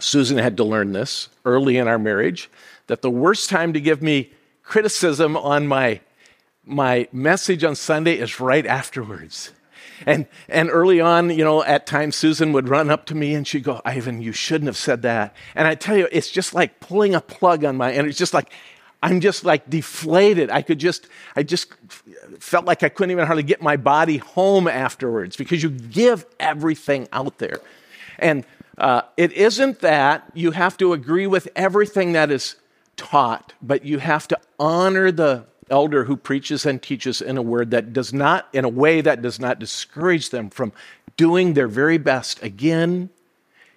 Susan 0.00 0.38
had 0.38 0.56
to 0.56 0.64
learn 0.64 0.92
this 0.92 1.28
early 1.44 1.76
in 1.76 1.88
our 1.88 1.98
marriage 1.98 2.50
that 2.86 3.02
the 3.02 3.10
worst 3.10 3.48
time 3.48 3.72
to 3.72 3.80
give 3.80 4.02
me 4.02 4.32
criticism 4.62 5.36
on 5.36 5.66
my, 5.66 6.00
my 6.64 7.08
message 7.12 7.64
on 7.64 7.74
Sunday 7.74 8.18
is 8.18 8.40
right 8.40 8.66
afterwards. 8.66 9.52
And, 10.06 10.26
and 10.48 10.70
early 10.70 11.00
on, 11.00 11.30
you 11.30 11.44
know, 11.44 11.62
at 11.62 11.86
times 11.86 12.16
Susan 12.16 12.52
would 12.52 12.68
run 12.68 12.90
up 12.90 13.04
to 13.06 13.14
me 13.14 13.34
and 13.34 13.46
she'd 13.46 13.64
go, 13.64 13.82
Ivan, 13.84 14.22
you 14.22 14.32
shouldn't 14.32 14.66
have 14.66 14.76
said 14.76 15.02
that. 15.02 15.36
And 15.54 15.68
I 15.68 15.74
tell 15.74 15.96
you, 15.96 16.08
it's 16.10 16.30
just 16.30 16.54
like 16.54 16.80
pulling 16.80 17.14
a 17.14 17.20
plug 17.20 17.64
on 17.64 17.76
my, 17.76 17.90
and 17.92 18.06
it's 18.08 18.18
just 18.18 18.32
like, 18.32 18.50
I'm 19.02 19.20
just 19.20 19.44
like 19.44 19.68
deflated. 19.68 20.50
I 20.50 20.62
could 20.62 20.78
just, 20.78 21.06
I 21.34 21.42
just 21.42 21.72
felt 22.38 22.64
like 22.64 22.82
I 22.82 22.88
couldn't 22.88 23.10
even 23.10 23.26
hardly 23.26 23.42
get 23.42 23.62
my 23.62 23.76
body 23.76 24.18
home 24.18 24.68
afterwards 24.68 25.36
because 25.36 25.62
you 25.62 25.70
give 25.70 26.26
everything 26.38 27.08
out 27.12 27.38
there. 27.38 27.60
And 28.18 28.44
uh, 28.80 29.02
it 29.16 29.32
isn't 29.32 29.80
that 29.80 30.30
you 30.34 30.52
have 30.52 30.76
to 30.78 30.92
agree 30.94 31.26
with 31.26 31.48
everything 31.54 32.12
that 32.12 32.30
is 32.30 32.56
taught, 32.96 33.52
but 33.60 33.84
you 33.84 33.98
have 33.98 34.26
to 34.28 34.38
honor 34.58 35.12
the 35.12 35.44
elder 35.70 36.04
who 36.04 36.16
preaches 36.16 36.66
and 36.66 36.82
teaches 36.82 37.20
in 37.22 37.36
a 37.36 37.42
word 37.42 37.70
that 37.70 37.92
does 37.92 38.12
not, 38.12 38.48
in 38.52 38.64
a 38.64 38.68
way 38.68 39.00
that 39.00 39.22
does 39.22 39.38
not 39.38 39.58
discourage 39.58 40.30
them 40.30 40.50
from 40.50 40.72
doing 41.16 41.54
their 41.54 41.68
very 41.68 41.98
best 41.98 42.42
again 42.42 43.10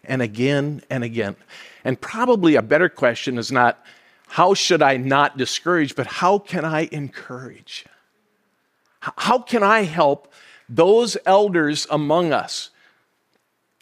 and 0.03 0.21
again 0.21 0.81
and 0.89 1.03
again. 1.03 1.35
And 1.83 1.99
probably 1.99 2.55
a 2.55 2.61
better 2.61 2.89
question 2.89 3.37
is 3.37 3.51
not, 3.51 3.85
how 4.27 4.53
should 4.53 4.81
I 4.81 4.97
not 4.97 5.37
discourage, 5.37 5.95
but 5.95 6.07
how 6.07 6.39
can 6.39 6.65
I 6.65 6.89
encourage? 6.91 7.85
How 8.99 9.39
can 9.39 9.63
I 9.63 9.83
help 9.83 10.31
those 10.69 11.17
elders 11.25 11.85
among 11.91 12.31
us, 12.31 12.69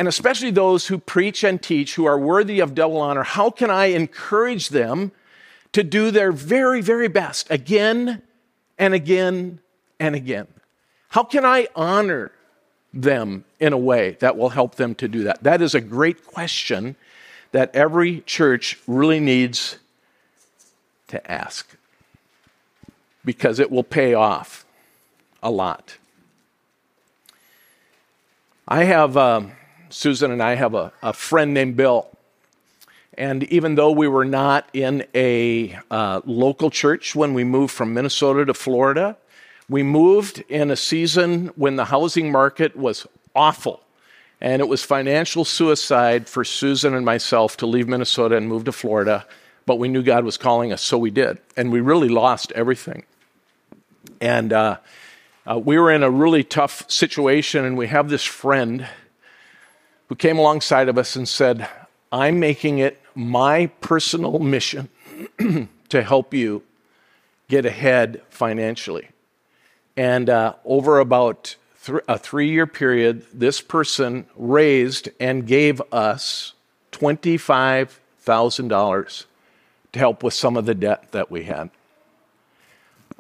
and 0.02 0.08
especially 0.08 0.50
those 0.50 0.88
who 0.88 0.98
preach 0.98 1.44
and 1.44 1.62
teach 1.62 1.94
who 1.94 2.06
are 2.06 2.18
worthy 2.18 2.60
of 2.60 2.74
double 2.74 2.98
honor? 2.98 3.22
How 3.22 3.52
can 3.52 3.70
I 3.70 3.86
encourage 3.86 4.70
them 4.70 5.12
to 5.74 5.84
do 5.84 6.10
their 6.10 6.32
very, 6.32 6.82
very 6.82 7.08
best 7.08 7.52
again 7.52 8.24
and 8.80 8.96
again 8.96 9.60
and 10.00 10.16
again? 10.16 10.48
How 11.10 11.24
can 11.24 11.46
I 11.46 11.68
honor 11.76 12.32
them 12.92 13.46
in 13.60 13.74
a 13.74 13.78
way 13.78 14.18
that 14.22 14.36
will 14.36 14.50
help 14.50 14.74
them 14.74 14.96
to 14.96 15.08
do 15.08 15.26
that? 15.26 15.44
That 15.44 15.62
is 15.62 15.76
a 15.76 15.82
great 15.82 16.26
question 16.26 16.96
that 17.52 17.70
every 17.76 18.22
church 18.22 18.80
really 18.88 19.20
needs 19.20 19.78
to 21.10 21.32
ask 21.32 21.78
because 23.24 23.60
it 23.60 23.70
will 23.70 23.84
pay 23.84 24.16
off 24.16 24.66
a 25.44 25.52
lot. 25.52 25.98
I 28.68 28.86
have, 28.86 29.16
um, 29.16 29.52
Susan 29.92 30.32
and 30.32 30.42
I 30.42 30.56
have 30.56 30.74
a, 30.74 30.92
a 31.04 31.14
friend 31.14 31.54
named 31.54 31.78
Bill 31.78 32.08
and 33.22 33.44
even 33.46 33.76
though 33.76 33.92
we 33.92 34.08
were 34.08 34.26
not 34.26 34.70
in 34.74 35.06
a 35.14 35.78
uh, 35.90 36.22
local 36.26 36.70
church 36.70 37.14
when 37.16 37.34
we 37.34 37.44
moved 37.44 37.74
from 37.74 37.94
Minnesota 37.94 38.46
to 38.46 38.54
Florida, 38.54 39.18
we 39.70 39.84
moved 39.84 40.44
in 40.48 40.72
a 40.72 40.76
season 40.76 41.48
when 41.56 41.76
the 41.76 41.86
housing 41.86 42.32
market 42.32 42.76
was 42.76 43.06
awful. 43.36 43.82
And 44.40 44.62
it 44.62 44.68
was 44.68 44.82
financial 44.82 45.46
suicide 45.46 46.28
for 46.28 46.44
Susan 46.44 46.96
and 46.96 47.06
myself 47.06 47.58
to 47.58 47.66
leave 47.66 47.88
Minnesota 47.88 48.38
and 48.38 48.48
move 48.48 48.64
to 48.66 48.72
Florida. 48.72 49.26
But 49.66 49.76
we 49.76 49.88
knew 49.88 50.02
God 50.02 50.24
was 50.24 50.38
calling 50.38 50.74
us, 50.74 50.82
so 50.82 50.98
we 50.98 51.12
did. 51.12 51.38
And 51.56 51.72
we 51.72 51.80
really 51.80 52.10
lost 52.10 52.52
everything. 52.54 53.04
And 54.20 54.52
uh, 54.52 54.78
uh, 55.46 55.60
we 55.60 55.78
were 55.78 55.92
in 55.92 56.02
a 56.02 56.10
really 56.10 56.44
tough 56.44 56.90
situation, 56.90 57.66
and 57.66 57.78
we 57.78 57.88
have 57.88 58.10
this 58.10 58.24
friend 58.24 58.88
who 60.12 60.16
came 60.16 60.38
alongside 60.38 60.90
of 60.90 60.98
us 60.98 61.16
and 61.16 61.26
said, 61.26 61.66
I'm 62.12 62.38
making 62.38 62.80
it 62.80 63.00
my 63.16 63.68
personal 63.80 64.40
mission 64.40 64.90
to 65.88 66.04
help 66.04 66.34
you 66.34 66.64
get 67.48 67.66
ahead 67.66 68.22
financially. 68.30 69.08
And 69.96 70.30
uh, 70.30 70.56
over 70.66 71.00
about 71.00 71.56
th- 71.86 72.02
a 72.10 72.18
three 72.18 72.50
year 72.50 72.68
period, 72.68 73.26
this 73.34 73.62
person 73.62 74.26
raised 74.36 75.08
and 75.18 75.48
gave 75.48 75.82
us 75.94 76.56
$25,000 76.92 79.26
to 79.94 80.00
help 80.00 80.24
with 80.24 80.34
some 80.34 80.58
of 80.58 80.66
the 80.66 80.76
debt 80.76 81.10
that 81.14 81.32
we 81.32 81.44
had. 81.44 81.70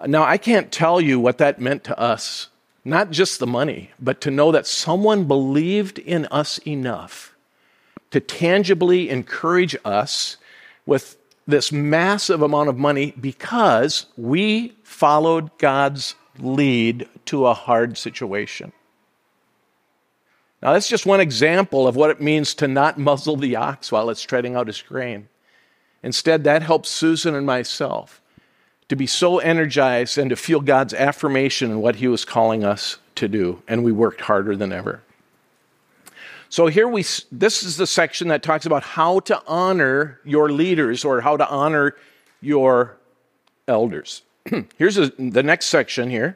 Now, 0.05 0.23
I 0.23 0.37
can't 0.37 0.73
tell 0.73 0.99
you 0.99 1.21
what 1.21 1.37
that 1.37 1.61
meant 1.61 1.85
to 1.85 1.97
us, 1.97 2.49
not 2.83 3.11
just 3.11 3.39
the 3.39 3.47
money, 3.47 3.91
but 3.99 4.21
to 4.21 4.31
know 4.31 4.51
that 4.51 4.67
someone 4.67 5.25
believed 5.25 5.99
in 5.99 6.25
us 6.27 6.57
enough 6.59 7.35
to 8.09 8.19
tangibly 8.19 9.09
encourage 9.09 9.75
us 9.85 10.37
with 10.85 11.17
this 11.47 11.71
massive 11.71 12.41
amount 12.41 12.69
of 12.69 12.77
money 12.77 13.13
because 13.19 14.05
we 14.17 14.73
followed 14.83 15.57
God's 15.57 16.15
lead 16.39 17.07
to 17.25 17.47
a 17.47 17.53
hard 17.53 17.97
situation. 17.97 18.73
Now, 20.61 20.73
that's 20.73 20.87
just 20.87 21.05
one 21.05 21.19
example 21.19 21.87
of 21.87 21.95
what 21.95 22.11
it 22.11 22.21
means 22.21 22.53
to 22.55 22.67
not 22.67 22.99
muzzle 22.99 23.35
the 23.35 23.55
ox 23.55 23.91
while 23.91 24.09
it's 24.09 24.21
treading 24.21 24.55
out 24.55 24.67
his 24.67 24.81
grain. 24.81 25.27
Instead, 26.03 26.43
that 26.43 26.61
helps 26.61 26.89
Susan 26.89 27.33
and 27.35 27.45
myself 27.45 28.20
to 28.91 28.95
be 28.97 29.07
so 29.07 29.39
energized 29.39 30.17
and 30.17 30.29
to 30.29 30.35
feel 30.35 30.59
God's 30.59 30.93
affirmation 30.93 31.71
in 31.71 31.79
what 31.79 31.95
He 31.95 32.09
was 32.09 32.25
calling 32.25 32.65
us 32.65 32.97
to 33.15 33.29
do, 33.29 33.63
and 33.65 33.85
we 33.85 33.93
worked 33.93 34.19
harder 34.19 34.53
than 34.53 34.73
ever. 34.73 35.01
So 36.49 36.67
here 36.67 36.89
we 36.89 37.05
this 37.31 37.63
is 37.63 37.77
the 37.77 37.87
section 37.87 38.27
that 38.27 38.43
talks 38.43 38.65
about 38.65 38.83
how 38.83 39.21
to 39.21 39.41
honor 39.47 40.19
your 40.25 40.51
leaders 40.51 41.05
or 41.05 41.21
how 41.21 41.37
to 41.37 41.47
honor 41.47 41.95
your 42.41 42.97
elders. 43.65 44.23
Here's 44.77 44.97
a, 44.97 45.07
the 45.17 45.41
next 45.41 45.67
section 45.67 46.09
here. 46.09 46.35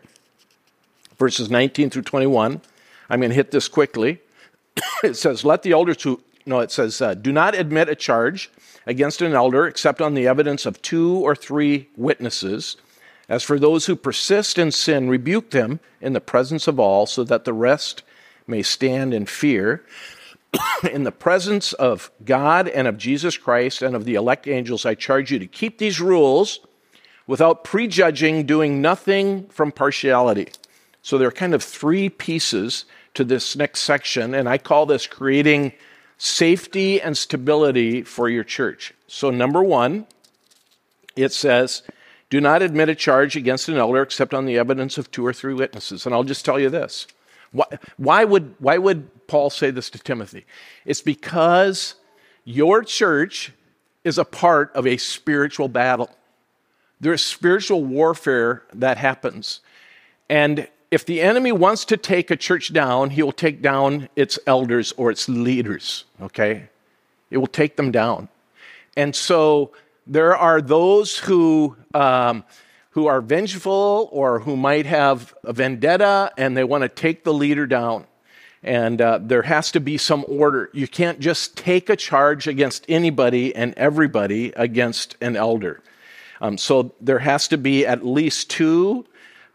Verses 1.18 1.50
19 1.50 1.90
through 1.90 2.04
21. 2.04 2.62
I'm 3.10 3.20
going 3.20 3.32
to 3.32 3.36
hit 3.36 3.52
this 3.52 3.68
quickly. 3.68 4.22
it 5.04 5.18
says, 5.18 5.44
Let 5.44 5.64
the 5.64 5.74
elders 5.74 6.02
who, 6.02 6.22
no, 6.46 6.60
it 6.60 6.72
says, 6.72 7.02
uh, 7.02 7.14
Do 7.14 7.32
not 7.32 7.56
admit 7.56 7.90
a 7.90 7.96
charge 7.96 8.52
against 8.86 9.22
an 9.22 9.34
elder 9.34 9.66
except 9.68 10.02
on 10.02 10.14
the 10.14 10.28
evidence 10.28 10.66
of 10.66 10.82
two 10.82 11.18
or 11.18 11.36
three 11.36 11.90
witnesses. 11.98 12.78
As 13.28 13.44
for 13.44 13.58
those 13.58 13.88
who 13.88 13.96
persist 13.96 14.60
in 14.60 14.72
sin, 14.72 15.10
rebuke 15.10 15.50
them 15.50 15.80
in 16.00 16.14
the 16.14 16.22
presence 16.22 16.68
of 16.68 16.80
all, 16.80 17.08
so 17.08 17.24
that 17.24 17.44
the 17.44 17.54
rest 17.54 18.04
may 18.46 18.62
stand 18.62 19.14
in 19.14 19.26
fear. 19.26 19.84
in 20.92 21.04
the 21.04 21.12
presence 21.12 21.74
of 21.74 22.12
God 22.24 22.68
and 22.68 22.88
of 22.88 22.98
Jesus 22.98 23.38
Christ 23.38 23.82
and 23.82 23.96
of 23.96 24.06
the 24.06 24.16
elect 24.16 24.48
angels, 24.48 24.86
I 24.86 24.96
charge 24.96 25.32
you 25.32 25.40
to 25.40 25.48
keep 25.48 25.80
these 25.80 26.00
rules 26.00 26.60
without 27.28 27.64
prejudging, 27.64 28.46
doing 28.46 28.82
nothing 28.82 29.48
from 29.48 29.72
partiality. 29.72 30.50
So 31.02 31.18
there 31.18 31.28
are 31.28 31.32
kind 31.32 31.54
of 31.54 31.64
three 31.64 32.10
pieces 32.10 32.86
to 33.16 33.24
this 33.24 33.56
next 33.56 33.82
section, 33.82 34.34
and 34.36 34.48
I 34.48 34.58
call 34.58 34.86
this 34.86 35.08
creating 35.08 35.74
safety 36.18 37.02
and 37.02 37.18
stability 37.18 38.04
for 38.04 38.30
your 38.30 38.44
church. 38.44 38.94
So, 39.08 39.30
number 39.30 39.64
one, 39.64 40.08
it 41.16 41.32
says, 41.32 41.84
do 42.30 42.42
not 42.42 42.62
admit 42.62 42.90
a 42.90 42.96
charge 42.96 43.36
against 43.36 43.70
an 43.70 43.78
elder 43.78 44.02
except 44.02 44.34
on 44.34 44.46
the 44.46 44.58
evidence 44.58 44.98
of 44.98 45.12
two 45.12 45.26
or 45.26 45.34
three 45.34 45.54
witnesses. 45.54 46.06
And 46.06 46.14
I'll 46.14 46.24
just 46.24 46.46
tell 46.46 46.60
you 46.60 46.70
this 46.70 47.08
why, 47.52 47.66
why, 47.98 48.26
would, 48.26 48.56
why 48.60 48.78
would 48.78 49.28
Paul 49.28 49.50
say 49.50 49.72
this 49.72 49.90
to 49.92 50.00
Timothy? 50.00 50.46
It's 50.86 51.02
because 51.02 51.96
your 52.44 52.84
church 52.84 53.54
is 54.04 54.18
a 54.18 54.26
part 54.26 54.74
of 54.76 54.86
a 54.86 54.98
spiritual 54.98 55.68
battle. 55.68 56.10
There's 57.00 57.24
spiritual 57.24 57.84
warfare 57.84 58.64
that 58.74 58.98
happens. 58.98 59.62
And 60.30 60.68
if 60.92 61.06
the 61.06 61.22
enemy 61.22 61.52
wants 61.52 61.86
to 61.86 61.98
take 61.98 62.32
a 62.32 62.36
church 62.36 62.72
down, 62.72 63.10
he 63.12 63.24
will 63.24 63.32
take 63.32 63.62
down 63.62 64.10
its 64.16 64.40
elders 64.46 64.94
or 64.98 65.12
its 65.12 65.28
leaders, 65.28 66.06
okay? 66.22 66.70
it 67.36 67.38
will 67.38 67.48
take 67.48 67.76
them 67.76 67.92
down. 67.92 68.30
And 68.96 69.16
so 69.16 69.72
there 70.08 70.36
are 70.36 70.62
those 70.62 71.18
who, 71.18 71.76
um, 71.94 72.44
who 72.92 73.08
are 73.08 73.22
vengeful 73.22 74.10
or 74.12 74.40
who 74.40 74.56
might 74.56 74.86
have 74.86 75.34
a 75.44 75.52
vendetta 75.52 76.32
and 76.38 76.56
they 76.56 76.64
want 76.64 76.84
to 76.84 76.90
take 76.90 77.24
the 77.24 77.34
leader 77.34 77.66
down. 77.66 78.06
And 78.64 79.00
uh, 79.02 79.20
there 79.22 79.44
has 79.44 79.72
to 79.74 79.80
be 79.80 79.98
some 79.98 80.26
order. 80.28 80.70
You 80.74 80.88
can't 80.88 81.20
just 81.20 81.56
take 81.56 81.90
a 81.90 81.96
charge 81.96 82.48
against 82.48 82.86
anybody 82.90 83.56
and 83.56 83.74
everybody 83.76 84.54
against 84.56 85.18
an 85.22 85.36
elder. 85.36 85.82
Um, 86.42 86.58
so 86.58 86.94
there 87.00 87.20
has 87.20 87.48
to 87.50 87.58
be 87.58 87.86
at 87.86 88.06
least 88.06 88.50
two 88.50 89.06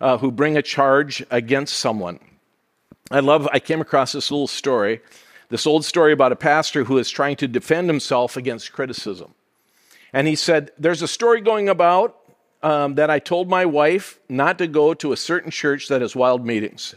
uh, 0.00 0.18
who 0.18 0.30
bring 0.30 0.56
a 0.56 0.62
charge 0.62 1.24
against 1.30 1.76
someone. 1.76 2.18
I 3.10 3.20
love, 3.20 3.48
I 3.52 3.58
came 3.58 3.80
across 3.80 4.12
this 4.12 4.30
little 4.30 4.46
story, 4.46 5.00
this 5.48 5.66
old 5.66 5.84
story 5.84 6.12
about 6.12 6.32
a 6.32 6.36
pastor 6.36 6.84
who 6.84 6.98
is 6.98 7.10
trying 7.10 7.36
to 7.36 7.48
defend 7.48 7.88
himself 7.88 8.36
against 8.36 8.72
criticism. 8.72 9.34
And 10.12 10.26
he 10.26 10.36
said, 10.36 10.70
There's 10.78 11.02
a 11.02 11.08
story 11.08 11.40
going 11.40 11.68
about 11.68 12.16
um, 12.62 12.94
that 12.96 13.10
I 13.10 13.18
told 13.18 13.48
my 13.48 13.66
wife 13.66 14.18
not 14.28 14.58
to 14.58 14.66
go 14.66 14.94
to 14.94 15.12
a 15.12 15.16
certain 15.16 15.50
church 15.50 15.88
that 15.88 16.02
has 16.02 16.14
wild 16.14 16.44
meetings. 16.46 16.94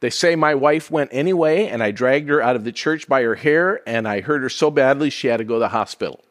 They 0.00 0.10
say 0.10 0.36
my 0.36 0.54
wife 0.54 0.90
went 0.90 1.10
anyway, 1.12 1.66
and 1.66 1.82
I 1.82 1.90
dragged 1.90 2.28
her 2.28 2.42
out 2.42 2.56
of 2.56 2.64
the 2.64 2.72
church 2.72 3.08
by 3.08 3.22
her 3.22 3.36
hair, 3.36 3.80
and 3.86 4.06
I 4.06 4.20
hurt 4.20 4.42
her 4.42 4.48
so 4.48 4.70
badly 4.70 5.08
she 5.08 5.28
had 5.28 5.38
to 5.38 5.44
go 5.44 5.54
to 5.54 5.60
the 5.60 5.68
hospital. 5.68 6.22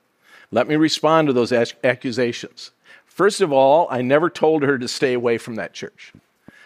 Let 0.52 0.67
me 0.67 0.76
respond 0.76 1.28
to 1.28 1.34
those 1.34 1.52
accusations. 1.52 2.71
First 3.13 3.41
of 3.41 3.54
all, 3.54 3.88
I 3.91 4.02
never 4.02 4.28
told 4.28 4.63
her 4.63 4.80
to 4.80 4.88
stay 4.88 5.13
away 5.13 5.38
from 5.38 5.54
that 5.56 5.73
church. 5.73 6.13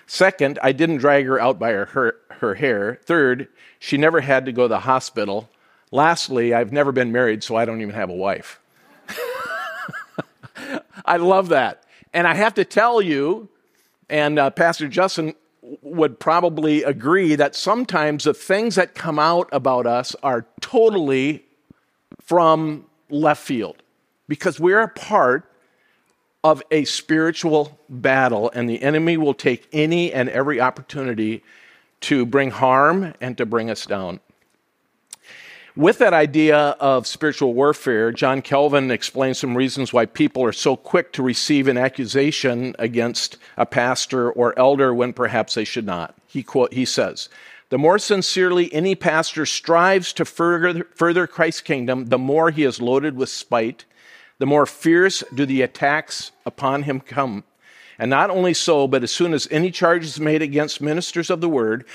Second, 0.06 0.58
I 0.64 0.72
didn't 0.72 1.00
drag 1.00 1.26
her 1.26 1.38
out 1.38 1.60
by 1.60 1.74
her, 1.74 1.88
her, 1.88 2.16
her 2.30 2.56
hair. 2.56 3.02
Third, 3.04 3.50
she 3.80 3.98
never 3.98 4.22
had 4.22 4.46
to 4.46 4.54
go 4.54 4.62
to 4.62 4.70
the 4.70 4.80
hospital. 4.80 5.50
Lastly, 5.92 6.54
I've 6.54 6.72
never 6.72 6.94
been 6.94 7.12
married, 7.12 7.44
so 7.44 7.58
I 7.58 7.66
don't 7.66 7.82
even 7.82 7.96
have 7.96 8.10
a 8.10 8.14
wife. 8.14 8.62
I 11.06 11.18
love 11.18 11.50
that. 11.50 11.84
And 12.14 12.26
I 12.26 12.34
have 12.36 12.54
to 12.54 12.64
tell 12.64 13.02
you, 13.02 13.50
and 14.10 14.40
uh, 14.40 14.50
Pastor 14.50 14.88
Justin 14.88 15.36
would 15.82 16.18
probably 16.18 16.84
agree 16.84 17.36
that 17.36 17.58
sometimes 17.58 18.24
the 18.24 18.34
things 18.34 18.76
that 18.76 18.96
come 18.96 19.20
out 19.20 19.50
about 19.52 19.86
us 19.86 20.16
are 20.24 20.46
totally 20.62 21.44
from 22.22 22.86
left 23.10 23.44
field 23.44 23.84
because 24.30 24.62
we're 24.62 24.80
a 24.80 24.88
part 24.88 25.52
of 26.44 26.64
a 26.72 26.86
spiritual 26.86 27.80
battle, 27.90 28.52
and 28.54 28.70
the 28.70 28.82
enemy 28.82 29.18
will 29.18 29.34
take 29.34 29.68
any 29.74 30.14
and 30.14 30.30
every 30.30 30.62
opportunity 30.62 31.44
to 32.02 32.26
bring 32.26 32.52
harm 32.52 33.14
and 33.20 33.38
to 33.38 33.46
bring 33.46 33.70
us 33.70 33.86
down. 33.86 34.20
With 35.78 36.00
that 36.00 36.14
idea 36.14 36.58
of 36.80 37.06
spiritual 37.06 37.54
warfare, 37.54 38.12
John 38.12 38.42
Calvin 38.42 38.90
explains 38.90 39.38
some 39.38 39.56
reasons 39.56 39.94
why 39.94 40.08
people 40.08 40.44
are 40.44 40.52
so 40.52 40.76
quick 40.76 41.14
to 41.14 41.22
receive 41.22 41.68
an 41.68 41.78
accusation 41.78 42.76
against 42.80 43.38
a 43.58 43.66
pastor 43.68 44.32
or 44.32 44.58
elder 44.58 44.92
when 44.92 45.14
perhaps 45.14 45.54
they 45.54 45.66
should 45.66 45.86
not. 45.86 46.16
He, 46.26 46.42
quote, 46.42 46.74
he 46.74 46.84
says, 46.84 47.30
The 47.70 47.78
more 47.78 48.00
sincerely 48.00 48.74
any 48.74 48.96
pastor 48.96 49.46
strives 49.46 50.14
to 50.14 50.26
further, 50.26 50.88
further 50.96 51.28
Christ's 51.28 51.62
kingdom, 51.62 52.06
the 52.06 52.18
more 52.18 52.50
he 52.50 52.64
is 52.64 52.82
loaded 52.82 53.16
with 53.16 53.30
spite, 53.30 53.86
the 54.40 54.46
more 54.46 54.66
fierce 54.66 55.24
do 55.34 55.46
the 55.46 55.62
attacks 55.62 56.32
upon 56.46 56.84
him 56.84 57.00
come. 57.00 57.44
And 58.00 58.10
not 58.10 58.30
only 58.30 58.54
so, 58.54 58.88
but 58.88 59.04
as 59.04 59.12
soon 59.12 59.34
as 59.34 59.48
any 59.50 59.72
charge 59.72 60.06
is 60.06 60.20
made 60.20 60.42
against 60.42 60.82
ministers 60.82 61.30
of 61.30 61.42
the 61.42 61.50
word, 61.50 61.86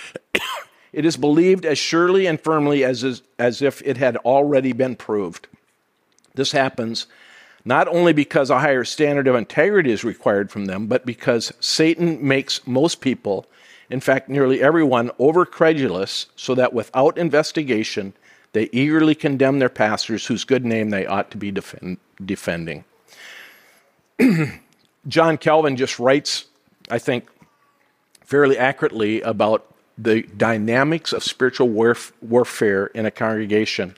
it 0.92 1.05
is 1.05 1.16
believed 1.16 1.64
as 1.64 1.78
surely 1.78 2.26
and 2.26 2.40
firmly 2.40 2.85
as, 2.85 3.05
is, 3.05 3.22
as 3.38 3.62
if 3.62 3.81
it 3.83 3.96
had 3.96 4.16
already 4.18 4.72
been 4.72 4.96
proved. 4.96 5.46
This 6.35 6.52
happens 6.52 7.07
not 7.64 7.87
only 7.88 8.12
because 8.12 8.50
a 8.50 8.59
higher 8.59 8.85
standard 8.85 9.28
of 9.28 9.37
integrity 9.37 9.92
is 9.92 10.05
required 10.05 10.50
from 10.50 10.64
them, 10.64 10.87
but 10.87 11.07
because 11.07 11.52
Satan 11.61 12.26
makes 12.26 12.66
most 12.66 13.00
people, 13.00 13.46
in 13.88 14.00
fact, 14.00 14.28
nearly 14.28 14.61
everyone, 14.61 15.11
over 15.18 15.46
credulous, 15.46 16.26
so 16.35 16.55
that 16.57 16.72
without 16.72 17.16
investigation, 17.16 18.14
they 18.53 18.69
eagerly 18.73 19.15
condemn 19.15 19.59
their 19.59 19.69
pastors 19.69 20.27
whose 20.27 20.45
good 20.45 20.65
name 20.65 20.91
they 20.91 21.07
ought 21.07 21.31
to 21.31 21.37
be 21.37 21.51
defend, 21.51 21.99
defending. 22.25 22.85
John 25.09 25.38
Calvin 25.38 25.77
just 25.77 25.99
writes, 25.99 26.45
I 26.91 26.99
think, 26.99 27.29
fairly 28.25 28.57
accurately 28.59 29.21
about 29.23 29.67
the 29.99 30.23
dynamics 30.23 31.12
of 31.12 31.23
spiritual 31.23 31.69
warf- 31.69 32.12
warfare 32.21 32.87
in 32.87 33.07
a 33.07 33.11
congregation. 33.11 33.95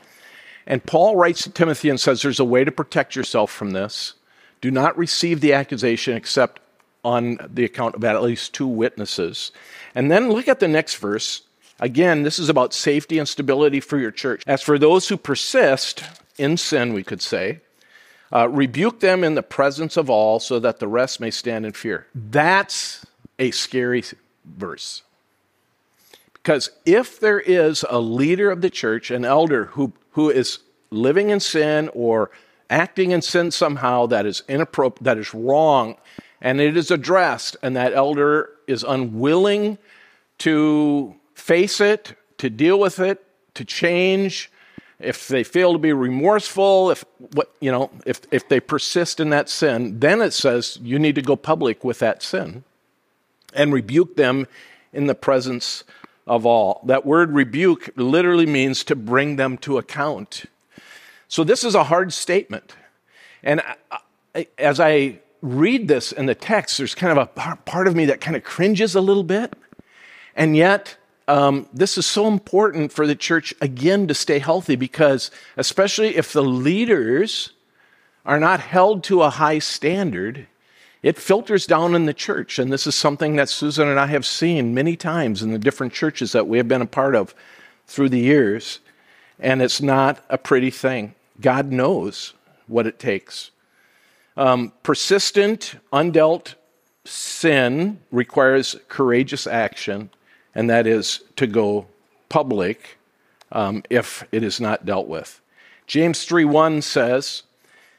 And 0.66 0.84
Paul 0.84 1.16
writes 1.16 1.42
to 1.42 1.50
Timothy 1.50 1.90
and 1.90 2.00
says, 2.00 2.22
There's 2.22 2.40
a 2.40 2.44
way 2.44 2.64
to 2.64 2.72
protect 2.72 3.16
yourself 3.16 3.50
from 3.50 3.72
this. 3.72 4.14
Do 4.60 4.70
not 4.70 4.96
receive 4.96 5.40
the 5.40 5.52
accusation 5.52 6.16
except 6.16 6.60
on 7.04 7.38
the 7.52 7.64
account 7.64 7.94
of 7.94 8.04
at 8.04 8.22
least 8.22 8.54
two 8.54 8.66
witnesses. 8.66 9.52
And 9.94 10.10
then 10.10 10.30
look 10.30 10.48
at 10.48 10.60
the 10.60 10.68
next 10.68 10.96
verse. 10.96 11.42
Again, 11.80 12.22
this 12.22 12.38
is 12.38 12.48
about 12.48 12.72
safety 12.72 13.18
and 13.18 13.28
stability 13.28 13.80
for 13.80 13.98
your 13.98 14.10
church. 14.10 14.42
As 14.46 14.62
for 14.62 14.78
those 14.78 15.08
who 15.08 15.16
persist 15.16 16.04
in 16.38 16.56
sin, 16.56 16.92
we 16.92 17.02
could 17.02 17.20
say, 17.20 17.60
uh, 18.32 18.48
rebuke 18.48 19.00
them 19.00 19.22
in 19.24 19.34
the 19.34 19.42
presence 19.42 19.96
of 19.96 20.08
all 20.08 20.40
so 20.40 20.58
that 20.58 20.78
the 20.78 20.88
rest 20.88 21.20
may 21.20 21.30
stand 21.30 21.66
in 21.66 21.72
fear. 21.72 22.06
That's 22.14 23.04
a 23.38 23.50
scary 23.50 24.04
verse. 24.44 25.02
Because 26.32 26.70
if 26.84 27.18
there 27.18 27.40
is 27.40 27.84
a 27.88 27.98
leader 27.98 28.50
of 28.50 28.60
the 28.60 28.70
church, 28.70 29.10
an 29.10 29.24
elder 29.24 29.66
who, 29.66 29.92
who 30.10 30.30
is 30.30 30.58
living 30.90 31.30
in 31.30 31.40
sin 31.40 31.90
or 31.94 32.30
acting 32.68 33.12
in 33.12 33.22
sin 33.22 33.50
somehow 33.50 34.06
that 34.06 34.26
is 34.26 34.42
inappropriate, 34.48 35.04
that 35.04 35.18
is 35.18 35.34
wrong, 35.34 35.96
and 36.40 36.60
it 36.60 36.76
is 36.76 36.90
addressed, 36.90 37.56
and 37.62 37.76
that 37.76 37.94
elder 37.94 38.50
is 38.66 38.84
unwilling 38.84 39.78
to 40.38 41.14
face 41.34 41.80
it, 41.80 42.16
to 42.38 42.50
deal 42.50 42.78
with 42.78 42.98
it, 42.98 43.24
to 43.54 43.64
change, 43.64 44.50
if 45.00 45.28
they 45.28 45.44
fail 45.44 45.72
to 45.72 45.78
be 45.78 45.92
remorseful, 45.92 46.90
if 46.90 47.04
what 47.32 47.52
you 47.60 47.70
know, 47.70 47.90
if 48.06 48.20
if 48.30 48.48
they 48.48 48.60
persist 48.60 49.20
in 49.20 49.30
that 49.30 49.48
sin, 49.48 50.00
then 50.00 50.20
it 50.22 50.32
says 50.32 50.78
you 50.82 50.98
need 50.98 51.14
to 51.16 51.22
go 51.22 51.36
public 51.36 51.84
with 51.84 51.98
that 51.98 52.22
sin 52.22 52.64
and 53.52 53.72
rebuke 53.72 54.16
them 54.16 54.46
in 54.92 55.06
the 55.06 55.14
presence 55.14 55.84
of 56.26 56.46
all. 56.46 56.80
That 56.84 57.04
word 57.04 57.32
rebuke 57.32 57.90
literally 57.96 58.46
means 58.46 58.84
to 58.84 58.96
bring 58.96 59.36
them 59.36 59.58
to 59.58 59.78
account. 59.78 60.44
So 61.28 61.44
this 61.44 61.64
is 61.64 61.74
a 61.74 61.84
hard 61.84 62.12
statement. 62.12 62.74
And 63.42 63.62
as 64.58 64.80
I 64.80 65.18
read 65.42 65.88
this 65.88 66.12
in 66.12 66.26
the 66.26 66.34
text, 66.34 66.78
there's 66.78 66.94
kind 66.94 67.16
of 67.16 67.28
a 67.36 67.56
part 67.56 67.86
of 67.86 67.94
me 67.94 68.06
that 68.06 68.20
kind 68.20 68.36
of 68.36 68.44
cringes 68.44 68.94
a 68.94 69.00
little 69.00 69.24
bit. 69.24 69.52
And 70.34 70.56
yet, 70.56 70.96
um, 71.26 71.68
this 71.72 71.96
is 71.96 72.06
so 72.06 72.26
important 72.26 72.92
for 72.92 73.06
the 73.06 73.14
church, 73.14 73.54
again, 73.60 74.06
to 74.08 74.14
stay 74.14 74.38
healthy 74.38 74.76
because, 74.76 75.30
especially 75.56 76.16
if 76.16 76.32
the 76.32 76.42
leaders 76.42 77.50
are 78.26 78.40
not 78.40 78.60
held 78.60 79.04
to 79.04 79.22
a 79.22 79.30
high 79.30 79.58
standard, 79.58 80.46
it 81.02 81.18
filters 81.18 81.66
down 81.66 81.94
in 81.94 82.06
the 82.06 82.14
church. 82.14 82.58
And 82.58 82.72
this 82.72 82.86
is 82.86 82.94
something 82.94 83.36
that 83.36 83.48
Susan 83.48 83.88
and 83.88 84.00
I 84.00 84.06
have 84.06 84.24
seen 84.24 84.74
many 84.74 84.96
times 84.96 85.42
in 85.42 85.52
the 85.52 85.58
different 85.58 85.92
churches 85.92 86.32
that 86.32 86.46
we 86.46 86.58
have 86.58 86.68
been 86.68 86.82
a 86.82 86.86
part 86.86 87.14
of 87.14 87.34
through 87.86 88.08
the 88.08 88.20
years. 88.20 88.80
And 89.38 89.60
it's 89.60 89.82
not 89.82 90.24
a 90.30 90.38
pretty 90.38 90.70
thing. 90.70 91.14
God 91.40 91.72
knows 91.72 92.32
what 92.66 92.86
it 92.86 92.98
takes. 92.98 93.50
Um, 94.36 94.72
persistent, 94.82 95.76
undealt 95.92 96.54
sin 97.04 98.00
requires 98.10 98.76
courageous 98.88 99.46
action, 99.46 100.10
and 100.54 100.70
that 100.70 100.86
is 100.86 101.20
to 101.36 101.46
go 101.46 101.86
public 102.28 102.98
um, 103.52 103.82
if 103.90 104.24
it 104.32 104.42
is 104.42 104.60
not 104.60 104.86
dealt 104.86 105.08
with. 105.08 105.40
James 105.86 106.24
3 106.24 106.44
1 106.44 106.82
says, 106.82 107.42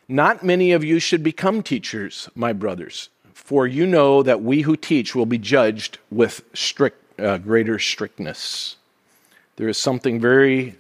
not 0.08 0.44
many 0.44 0.72
of 0.72 0.84
you 0.84 1.00
should 1.00 1.24
become 1.24 1.64
teachers, 1.64 2.30
my 2.36 2.54
brothers, 2.54 3.10
for 3.34 3.66
you 3.66 3.88
know 3.88 4.22
that 4.22 4.44
we 4.44 4.62
who 4.62 4.76
teach 4.76 5.16
will 5.16 5.26
be 5.26 5.40
judged 5.40 5.98
with 6.12 6.44
strict, 6.54 7.20
uh, 7.20 7.40
greater 7.40 7.80
strictness. 7.80 8.76
There 9.56 9.68
is 9.68 9.78
something 9.78 10.20
very 10.20 10.76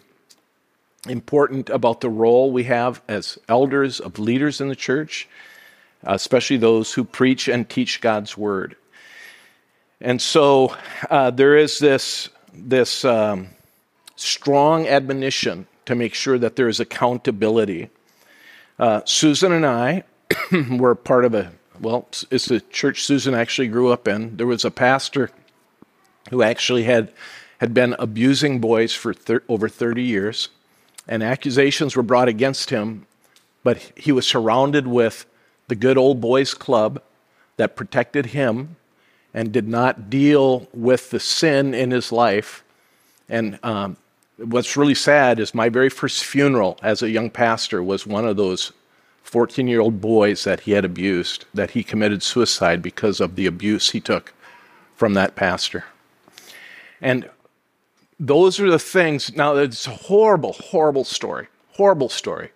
important 1.08 1.70
about 1.70 2.02
the 2.02 2.10
role 2.10 2.52
we 2.52 2.66
have 2.66 3.02
as 3.08 3.40
elders, 3.50 4.00
of 4.00 4.20
leaders 4.20 4.62
in 4.62 4.70
the 4.70 4.76
church, 4.76 5.28
especially 6.04 6.58
those 6.58 6.94
who 6.94 7.04
preach 7.04 7.48
and 7.48 7.68
teach 7.68 8.02
God's 8.02 8.38
word. 8.38 8.76
And 10.06 10.22
so 10.22 10.78
uh, 11.10 11.32
there 11.32 11.58
is 11.58 11.80
this, 11.80 12.30
this 12.54 13.04
um, 13.04 13.48
strong 14.16 14.88
admonition 14.88 15.66
to 15.88 15.96
make 15.96 16.14
sure 16.14 16.38
that 16.38 16.56
there 16.56 16.68
is 16.68 16.80
accountability 16.80 17.90
uh, 18.78 19.02
Susan 19.06 19.52
and 19.52 19.66
I 19.66 20.04
were 20.70 20.96
part 20.96 21.26
of 21.26 21.34
a, 21.34 21.54
well, 21.80 22.08
it's 22.30 22.46
the 22.46 22.60
church 22.60 23.04
Susan 23.04 23.34
actually 23.34 23.68
grew 23.68 23.92
up 23.92 24.08
in. 24.08 24.38
There 24.38 24.46
was 24.48 24.66
a 24.66 24.72
pastor 24.72 25.32
who 26.30 26.44
actually 26.44 26.84
had, 26.84 27.12
had 27.60 27.74
been 27.74 27.96
abusing 27.98 28.60
boys 28.60 28.94
for 28.94 29.14
thir- 29.14 29.44
over 29.48 29.70
30 29.70 30.04
years. 30.04 30.50
and 31.08 31.24
accusations 31.24 31.96
were 31.96 32.04
brought 32.04 32.28
against 32.28 32.70
him, 32.70 33.08
but 33.64 33.78
he 33.96 34.12
was 34.12 34.28
surrounded 34.28 34.86
with 34.86 35.26
the 35.68 35.76
good 35.76 35.98
old 35.98 36.20
boys 36.20 36.54
club 36.54 37.02
that 37.58 37.76
protected 37.76 38.28
him 38.28 38.76
and 39.36 39.52
did 39.52 39.68
not 39.68 40.10
deal 40.10 40.66
with 40.74 41.10
the 41.10 41.20
sin 41.20 41.74
in 41.74 41.92
his 41.92 42.10
life. 42.10 42.64
And 43.28 43.60
um, 43.64 43.98
what's 44.38 44.78
really 44.78 44.96
sad 44.96 45.42
is 45.42 45.54
my 45.54 45.68
very 45.68 45.90
first 45.90 46.24
funeral 46.24 46.80
as 46.82 47.04
a 47.04 47.10
young 47.10 47.30
pastor 47.30 47.84
was 47.84 48.08
one 48.08 48.26
of 48.26 48.38
those 48.38 48.72
14 49.24 49.68
year 49.68 49.82
old 49.82 50.00
boys 50.00 50.46
that 50.46 50.62
he 50.62 50.72
had 50.72 50.86
abused, 50.86 51.44
that 51.54 51.72
he 51.72 51.84
committed 51.84 52.24
suicide 52.24 52.82
because 52.82 53.20
of 53.20 53.36
the 53.36 53.46
abuse 53.46 53.90
he 53.90 54.00
took 54.00 54.34
from 54.96 55.16
that 55.16 55.36
pastor. 55.36 55.84
And 57.02 57.30
those 58.18 58.58
are 58.62 58.72
the 58.72 58.80
things. 58.80 59.36
Now, 59.36 59.58
it's 59.58 59.86
a 59.86 59.90
horrible, 59.90 60.54
horrible 60.54 61.04
story. 61.04 61.48
Horrible 61.74 62.08
story. 62.08 62.52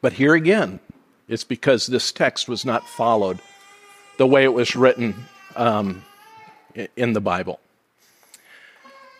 But 0.00 0.14
here 0.14 0.32
again, 0.32 0.80
it's 1.28 1.44
because 1.44 1.86
this 1.86 2.12
text 2.12 2.48
was 2.48 2.64
not 2.64 2.88
followed 2.88 3.40
the 4.16 4.26
way 4.26 4.44
it 4.44 4.54
was 4.54 4.74
written 4.74 5.26
um, 5.56 6.04
in 6.96 7.12
the 7.12 7.20
Bible. 7.20 7.60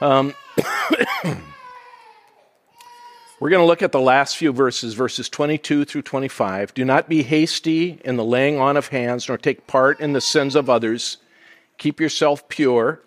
Um, 0.01 0.35
we're 3.41 3.51
going 3.51 3.63
to 3.63 3.67
look 3.67 3.83
at 3.83 3.93
the 3.93 4.01
last 4.01 4.37
few 4.37 4.53
verses, 4.53 4.95
verses 4.95 5.29
22 5.29 5.85
through 5.85 6.03
25. 6.03 6.75
Do 6.75 6.85
not 6.85 7.09
be 7.09 7.23
hasty 7.23 8.01
in 8.05 8.17
the 8.17 8.25
laying 8.25 8.59
on 8.59 8.77
of 8.77 8.89
hands, 8.89 9.29
nor 9.29 9.39
take 9.39 9.67
part 9.67 10.01
in 10.01 10.13
the 10.13 10.21
sins 10.21 10.55
of 10.55 10.69
others. 10.69 11.19
Keep 11.79 12.01
yourself 12.01 12.49
pure. 12.49 13.01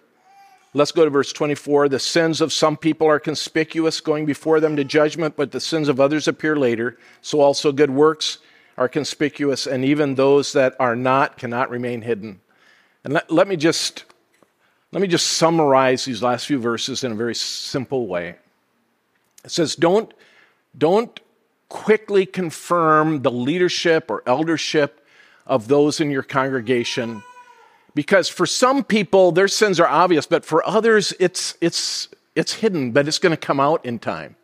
Let's 0.74 0.92
go 0.92 1.06
to 1.06 1.10
verse 1.10 1.34
24. 1.34 1.90
The 1.90 2.00
sins 2.00 2.42
of 2.42 2.54
some 2.54 2.78
people 2.78 3.08
are 3.08 3.20
conspicuous, 3.20 4.02
going 4.02 4.26
before 4.26 4.60
them 4.60 4.76
to 4.76 4.84
judgment, 4.84 5.36
but 5.36 5.52
the 5.52 5.60
sins 5.60 5.90
of 5.90 6.00
others 6.00 6.28
appear 6.28 6.56
later. 6.56 6.98
So 7.22 7.42
also 7.42 7.72
good 7.72 7.92
works 7.92 8.40
are 8.78 8.88
conspicuous, 8.88 9.66
and 9.66 9.84
even 9.84 10.16
those 10.16 10.54
that 10.54 10.76
are 10.80 10.96
not 10.96 11.38
cannot 11.38 11.70
remain 11.70 12.04
hidden. 12.04 12.42
And 13.08 13.14
let, 13.14 13.32
let 13.32 13.48
me 13.48 13.56
just 13.56 14.04
let 14.92 15.02
me 15.02 15.08
just 15.08 15.28
summarize 15.28 16.04
these 16.04 16.22
last 16.22 16.46
few 16.46 16.60
verses 16.60 17.06
in 17.06 17.14
a 17.14 17.16
very 17.16 17.36
simple 17.36 18.06
way. 18.06 18.36
It 19.46 19.52
says, 19.52 19.78
Don't, 19.78 20.14
don't 20.78 21.18
quickly 21.70 22.26
confirm 22.26 23.22
the 23.22 23.32
leadership 23.32 24.12
or 24.12 24.24
eldership 24.26 25.08
of 25.46 25.70
those 25.70 26.02
in 26.02 26.12
your 26.12 26.22
congregation 26.22 27.24
because 27.96 28.28
for 28.28 28.46
some 28.46 28.84
people 28.84 29.32
their 29.32 29.48
sins 29.48 29.80
are 29.80 29.88
obvious 29.88 30.26
but 30.26 30.46
for 30.46 30.66
others 30.68 31.14
it's 31.20 31.58
it's 31.60 32.08
it's 32.36 32.54
hidden 32.54 32.92
but 32.92 33.06
it's 33.06 33.20
going 33.20 33.32
to 33.32 33.38
come 33.38 33.60
out 33.60 33.86
in 33.86 34.00
time 34.00 34.37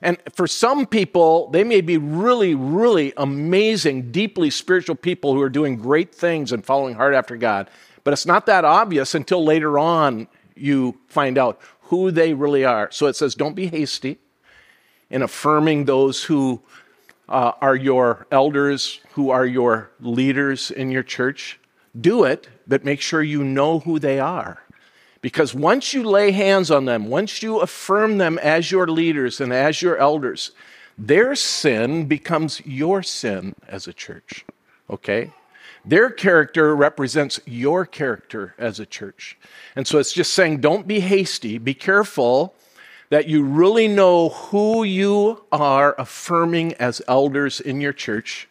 and 0.00 0.16
for 0.34 0.46
some 0.46 0.86
people, 0.86 1.50
they 1.50 1.64
may 1.64 1.80
be 1.80 1.96
really, 1.96 2.54
really 2.54 3.12
amazing, 3.16 4.12
deeply 4.12 4.50
spiritual 4.50 4.94
people 4.94 5.34
who 5.34 5.42
are 5.42 5.50
doing 5.50 5.76
great 5.76 6.14
things 6.14 6.52
and 6.52 6.64
following 6.64 6.94
hard 6.94 7.14
after 7.14 7.36
God. 7.36 7.68
But 8.04 8.12
it's 8.12 8.26
not 8.26 8.46
that 8.46 8.64
obvious 8.64 9.14
until 9.14 9.44
later 9.44 9.78
on 9.78 10.28
you 10.54 10.98
find 11.08 11.36
out 11.36 11.60
who 11.82 12.10
they 12.10 12.32
really 12.32 12.64
are. 12.64 12.90
So 12.92 13.06
it 13.06 13.16
says, 13.16 13.34
don't 13.34 13.54
be 13.54 13.66
hasty 13.66 14.18
in 15.10 15.22
affirming 15.22 15.86
those 15.86 16.22
who 16.24 16.62
uh, 17.28 17.52
are 17.60 17.76
your 17.76 18.26
elders, 18.30 19.00
who 19.12 19.30
are 19.30 19.46
your 19.46 19.90
leaders 20.00 20.70
in 20.70 20.90
your 20.90 21.02
church. 21.02 21.58
Do 21.98 22.24
it, 22.24 22.48
but 22.66 22.84
make 22.84 23.00
sure 23.00 23.22
you 23.22 23.42
know 23.42 23.80
who 23.80 23.98
they 23.98 24.20
are. 24.20 24.62
Because 25.20 25.54
once 25.54 25.92
you 25.92 26.02
lay 26.04 26.30
hands 26.30 26.70
on 26.70 26.84
them, 26.84 27.06
once 27.06 27.42
you 27.42 27.58
affirm 27.58 28.18
them 28.18 28.38
as 28.38 28.70
your 28.70 28.86
leaders 28.86 29.40
and 29.40 29.52
as 29.52 29.82
your 29.82 29.96
elders, 29.96 30.52
their 30.96 31.34
sin 31.34 32.06
becomes 32.06 32.60
your 32.64 33.02
sin 33.02 33.54
as 33.66 33.86
a 33.86 33.92
church. 33.92 34.44
Okay? 34.88 35.32
Their 35.84 36.10
character 36.10 36.74
represents 36.74 37.40
your 37.46 37.86
character 37.86 38.54
as 38.58 38.78
a 38.78 38.86
church. 38.86 39.38
And 39.74 39.86
so 39.86 39.98
it's 39.98 40.12
just 40.12 40.34
saying 40.34 40.60
don't 40.60 40.86
be 40.86 41.00
hasty, 41.00 41.58
be 41.58 41.74
careful 41.74 42.54
that 43.10 43.26
you 43.26 43.42
really 43.42 43.88
know 43.88 44.28
who 44.28 44.84
you 44.84 45.44
are 45.50 45.94
affirming 45.98 46.74
as 46.74 47.00
elders 47.08 47.60
in 47.60 47.80
your 47.80 47.92
church, 47.92 48.48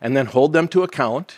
and 0.00 0.16
then 0.16 0.26
hold 0.26 0.52
them 0.52 0.66
to 0.68 0.82
account 0.82 1.36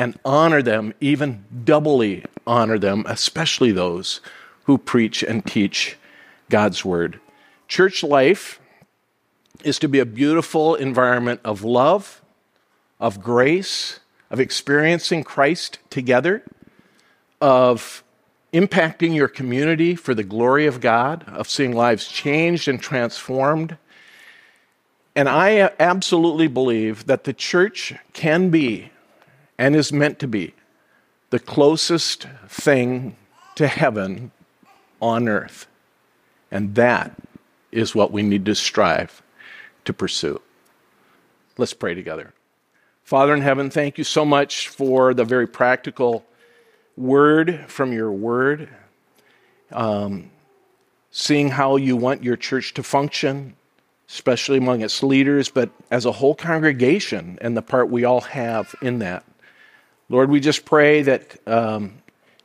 and 0.00 0.18
honor 0.24 0.62
them, 0.62 0.94
even 0.98 1.44
doubly 1.62 2.24
honor 2.46 2.78
them, 2.78 3.04
especially 3.06 3.70
those 3.70 4.22
who 4.64 4.78
preach 4.78 5.22
and 5.22 5.44
teach 5.44 5.98
God's 6.48 6.82
word. 6.82 7.20
Church 7.68 8.02
life 8.02 8.58
is 9.62 9.78
to 9.78 9.88
be 9.88 9.98
a 9.98 10.06
beautiful 10.06 10.74
environment 10.74 11.38
of 11.44 11.64
love, 11.64 12.22
of 12.98 13.20
grace, 13.20 14.00
of 14.30 14.40
experiencing 14.40 15.22
Christ 15.22 15.78
together, 15.90 16.44
of 17.38 18.02
impacting 18.54 19.14
your 19.14 19.28
community 19.28 19.94
for 19.94 20.14
the 20.14 20.24
glory 20.24 20.64
of 20.64 20.80
God, 20.80 21.26
of 21.28 21.46
seeing 21.46 21.72
lives 21.72 22.08
changed 22.08 22.68
and 22.68 22.80
transformed. 22.80 23.76
And 25.14 25.28
I 25.28 25.70
absolutely 25.78 26.48
believe 26.48 27.04
that 27.04 27.24
the 27.24 27.34
church 27.34 27.92
can 28.14 28.48
be 28.48 28.92
and 29.60 29.76
is 29.76 29.92
meant 29.92 30.18
to 30.18 30.26
be 30.26 30.54
the 31.28 31.38
closest 31.38 32.26
thing 32.48 33.14
to 33.54 33.66
heaven 33.66 34.30
on 35.02 35.28
earth. 35.28 35.66
And 36.50 36.74
that 36.76 37.14
is 37.70 37.94
what 37.94 38.10
we 38.10 38.22
need 38.22 38.46
to 38.46 38.54
strive 38.54 39.22
to 39.84 39.92
pursue. 39.92 40.40
Let's 41.58 41.74
pray 41.74 41.92
together. 41.92 42.32
Father 43.04 43.34
in 43.34 43.42
heaven, 43.42 43.68
thank 43.68 43.98
you 43.98 44.04
so 44.04 44.24
much 44.24 44.68
for 44.68 45.12
the 45.12 45.24
very 45.24 45.46
practical 45.46 46.24
word 46.96 47.66
from 47.68 47.92
your 47.92 48.10
word, 48.10 48.70
um, 49.72 50.30
seeing 51.10 51.50
how 51.50 51.76
you 51.76 51.98
want 51.98 52.24
your 52.24 52.36
church 52.36 52.72
to 52.74 52.82
function, 52.82 53.54
especially 54.08 54.56
among 54.56 54.80
its 54.80 55.02
leaders, 55.02 55.50
but 55.50 55.68
as 55.90 56.06
a 56.06 56.12
whole 56.12 56.34
congregation 56.34 57.38
and 57.42 57.54
the 57.54 57.62
part 57.62 57.90
we 57.90 58.04
all 58.04 58.22
have 58.22 58.74
in 58.80 59.00
that. 59.00 59.22
Lord, 60.10 60.28
we 60.28 60.40
just 60.40 60.64
pray 60.64 61.02
that 61.02 61.38
um, 61.46 61.92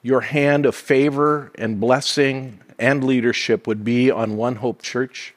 your 0.04 0.22
hand 0.22 0.68
of 0.68 0.76
favor 0.76 1.52
and 1.56 1.80
blessing 1.80 2.60
and 2.78 3.04
leadership 3.04 3.66
would 3.66 3.84
be 3.84 4.12
on 4.12 4.38
One 4.38 4.58
Hope 4.58 4.84
Church. 4.84 5.34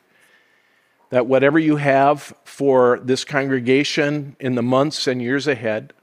That 1.08 1.24
whatever 1.24 1.58
you 1.58 1.76
have 1.76 2.34
for 2.44 3.00
this 3.02 3.24
congregation 3.24 4.36
in 4.38 4.56
the 4.56 4.62
months 4.62 5.06
and 5.06 5.22
years 5.22 5.46
ahead, 5.46 5.94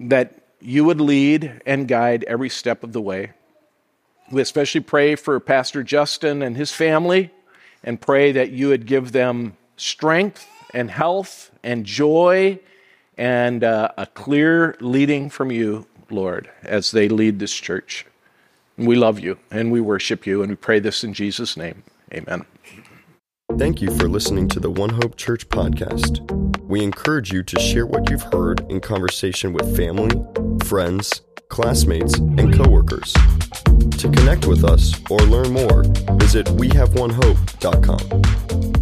that 0.00 0.42
you 0.60 0.84
would 0.84 1.00
lead 1.00 1.62
and 1.64 1.86
guide 1.86 2.24
every 2.24 2.48
step 2.48 2.82
of 2.82 2.92
the 2.92 3.00
way. 3.00 3.30
We 4.32 4.42
especially 4.42 4.80
pray 4.80 5.14
for 5.14 5.38
Pastor 5.38 5.84
Justin 5.84 6.42
and 6.42 6.56
his 6.56 6.72
family 6.72 7.30
and 7.84 8.00
pray 8.00 8.32
that 8.32 8.50
you 8.50 8.70
would 8.70 8.86
give 8.86 9.12
them 9.12 9.56
strength 9.76 10.44
and 10.74 10.90
health 10.90 11.52
and 11.62 11.86
joy 11.86 12.58
and 13.16 13.64
uh, 13.64 13.88
a 13.96 14.06
clear 14.06 14.76
leading 14.80 15.30
from 15.30 15.50
you, 15.50 15.86
Lord, 16.10 16.50
as 16.62 16.90
they 16.90 17.08
lead 17.08 17.38
this 17.38 17.54
church. 17.54 18.06
We 18.76 18.96
love 18.96 19.20
you 19.20 19.38
and 19.50 19.70
we 19.70 19.80
worship 19.80 20.26
you 20.26 20.42
and 20.42 20.50
we 20.50 20.56
pray 20.56 20.80
this 20.80 21.04
in 21.04 21.14
Jesus' 21.14 21.56
name. 21.56 21.84
Amen. 22.12 22.44
Thank 23.58 23.82
you 23.82 23.90
for 23.98 24.08
listening 24.08 24.48
to 24.48 24.60
the 24.60 24.70
One 24.70 24.90
Hope 24.90 25.16
Church 25.16 25.48
podcast. 25.48 26.20
We 26.62 26.82
encourage 26.82 27.32
you 27.32 27.42
to 27.42 27.60
share 27.60 27.86
what 27.86 28.08
you've 28.08 28.22
heard 28.22 28.64
in 28.70 28.80
conversation 28.80 29.52
with 29.52 29.76
family, 29.76 30.10
friends, 30.64 31.20
classmates, 31.48 32.14
and 32.14 32.54
coworkers. 32.54 33.12
To 33.12 34.10
connect 34.10 34.46
with 34.46 34.64
us 34.64 34.98
or 35.10 35.18
learn 35.18 35.52
more, 35.52 35.82
visit 36.18 36.46
wehaveonehope.com. 36.46 38.81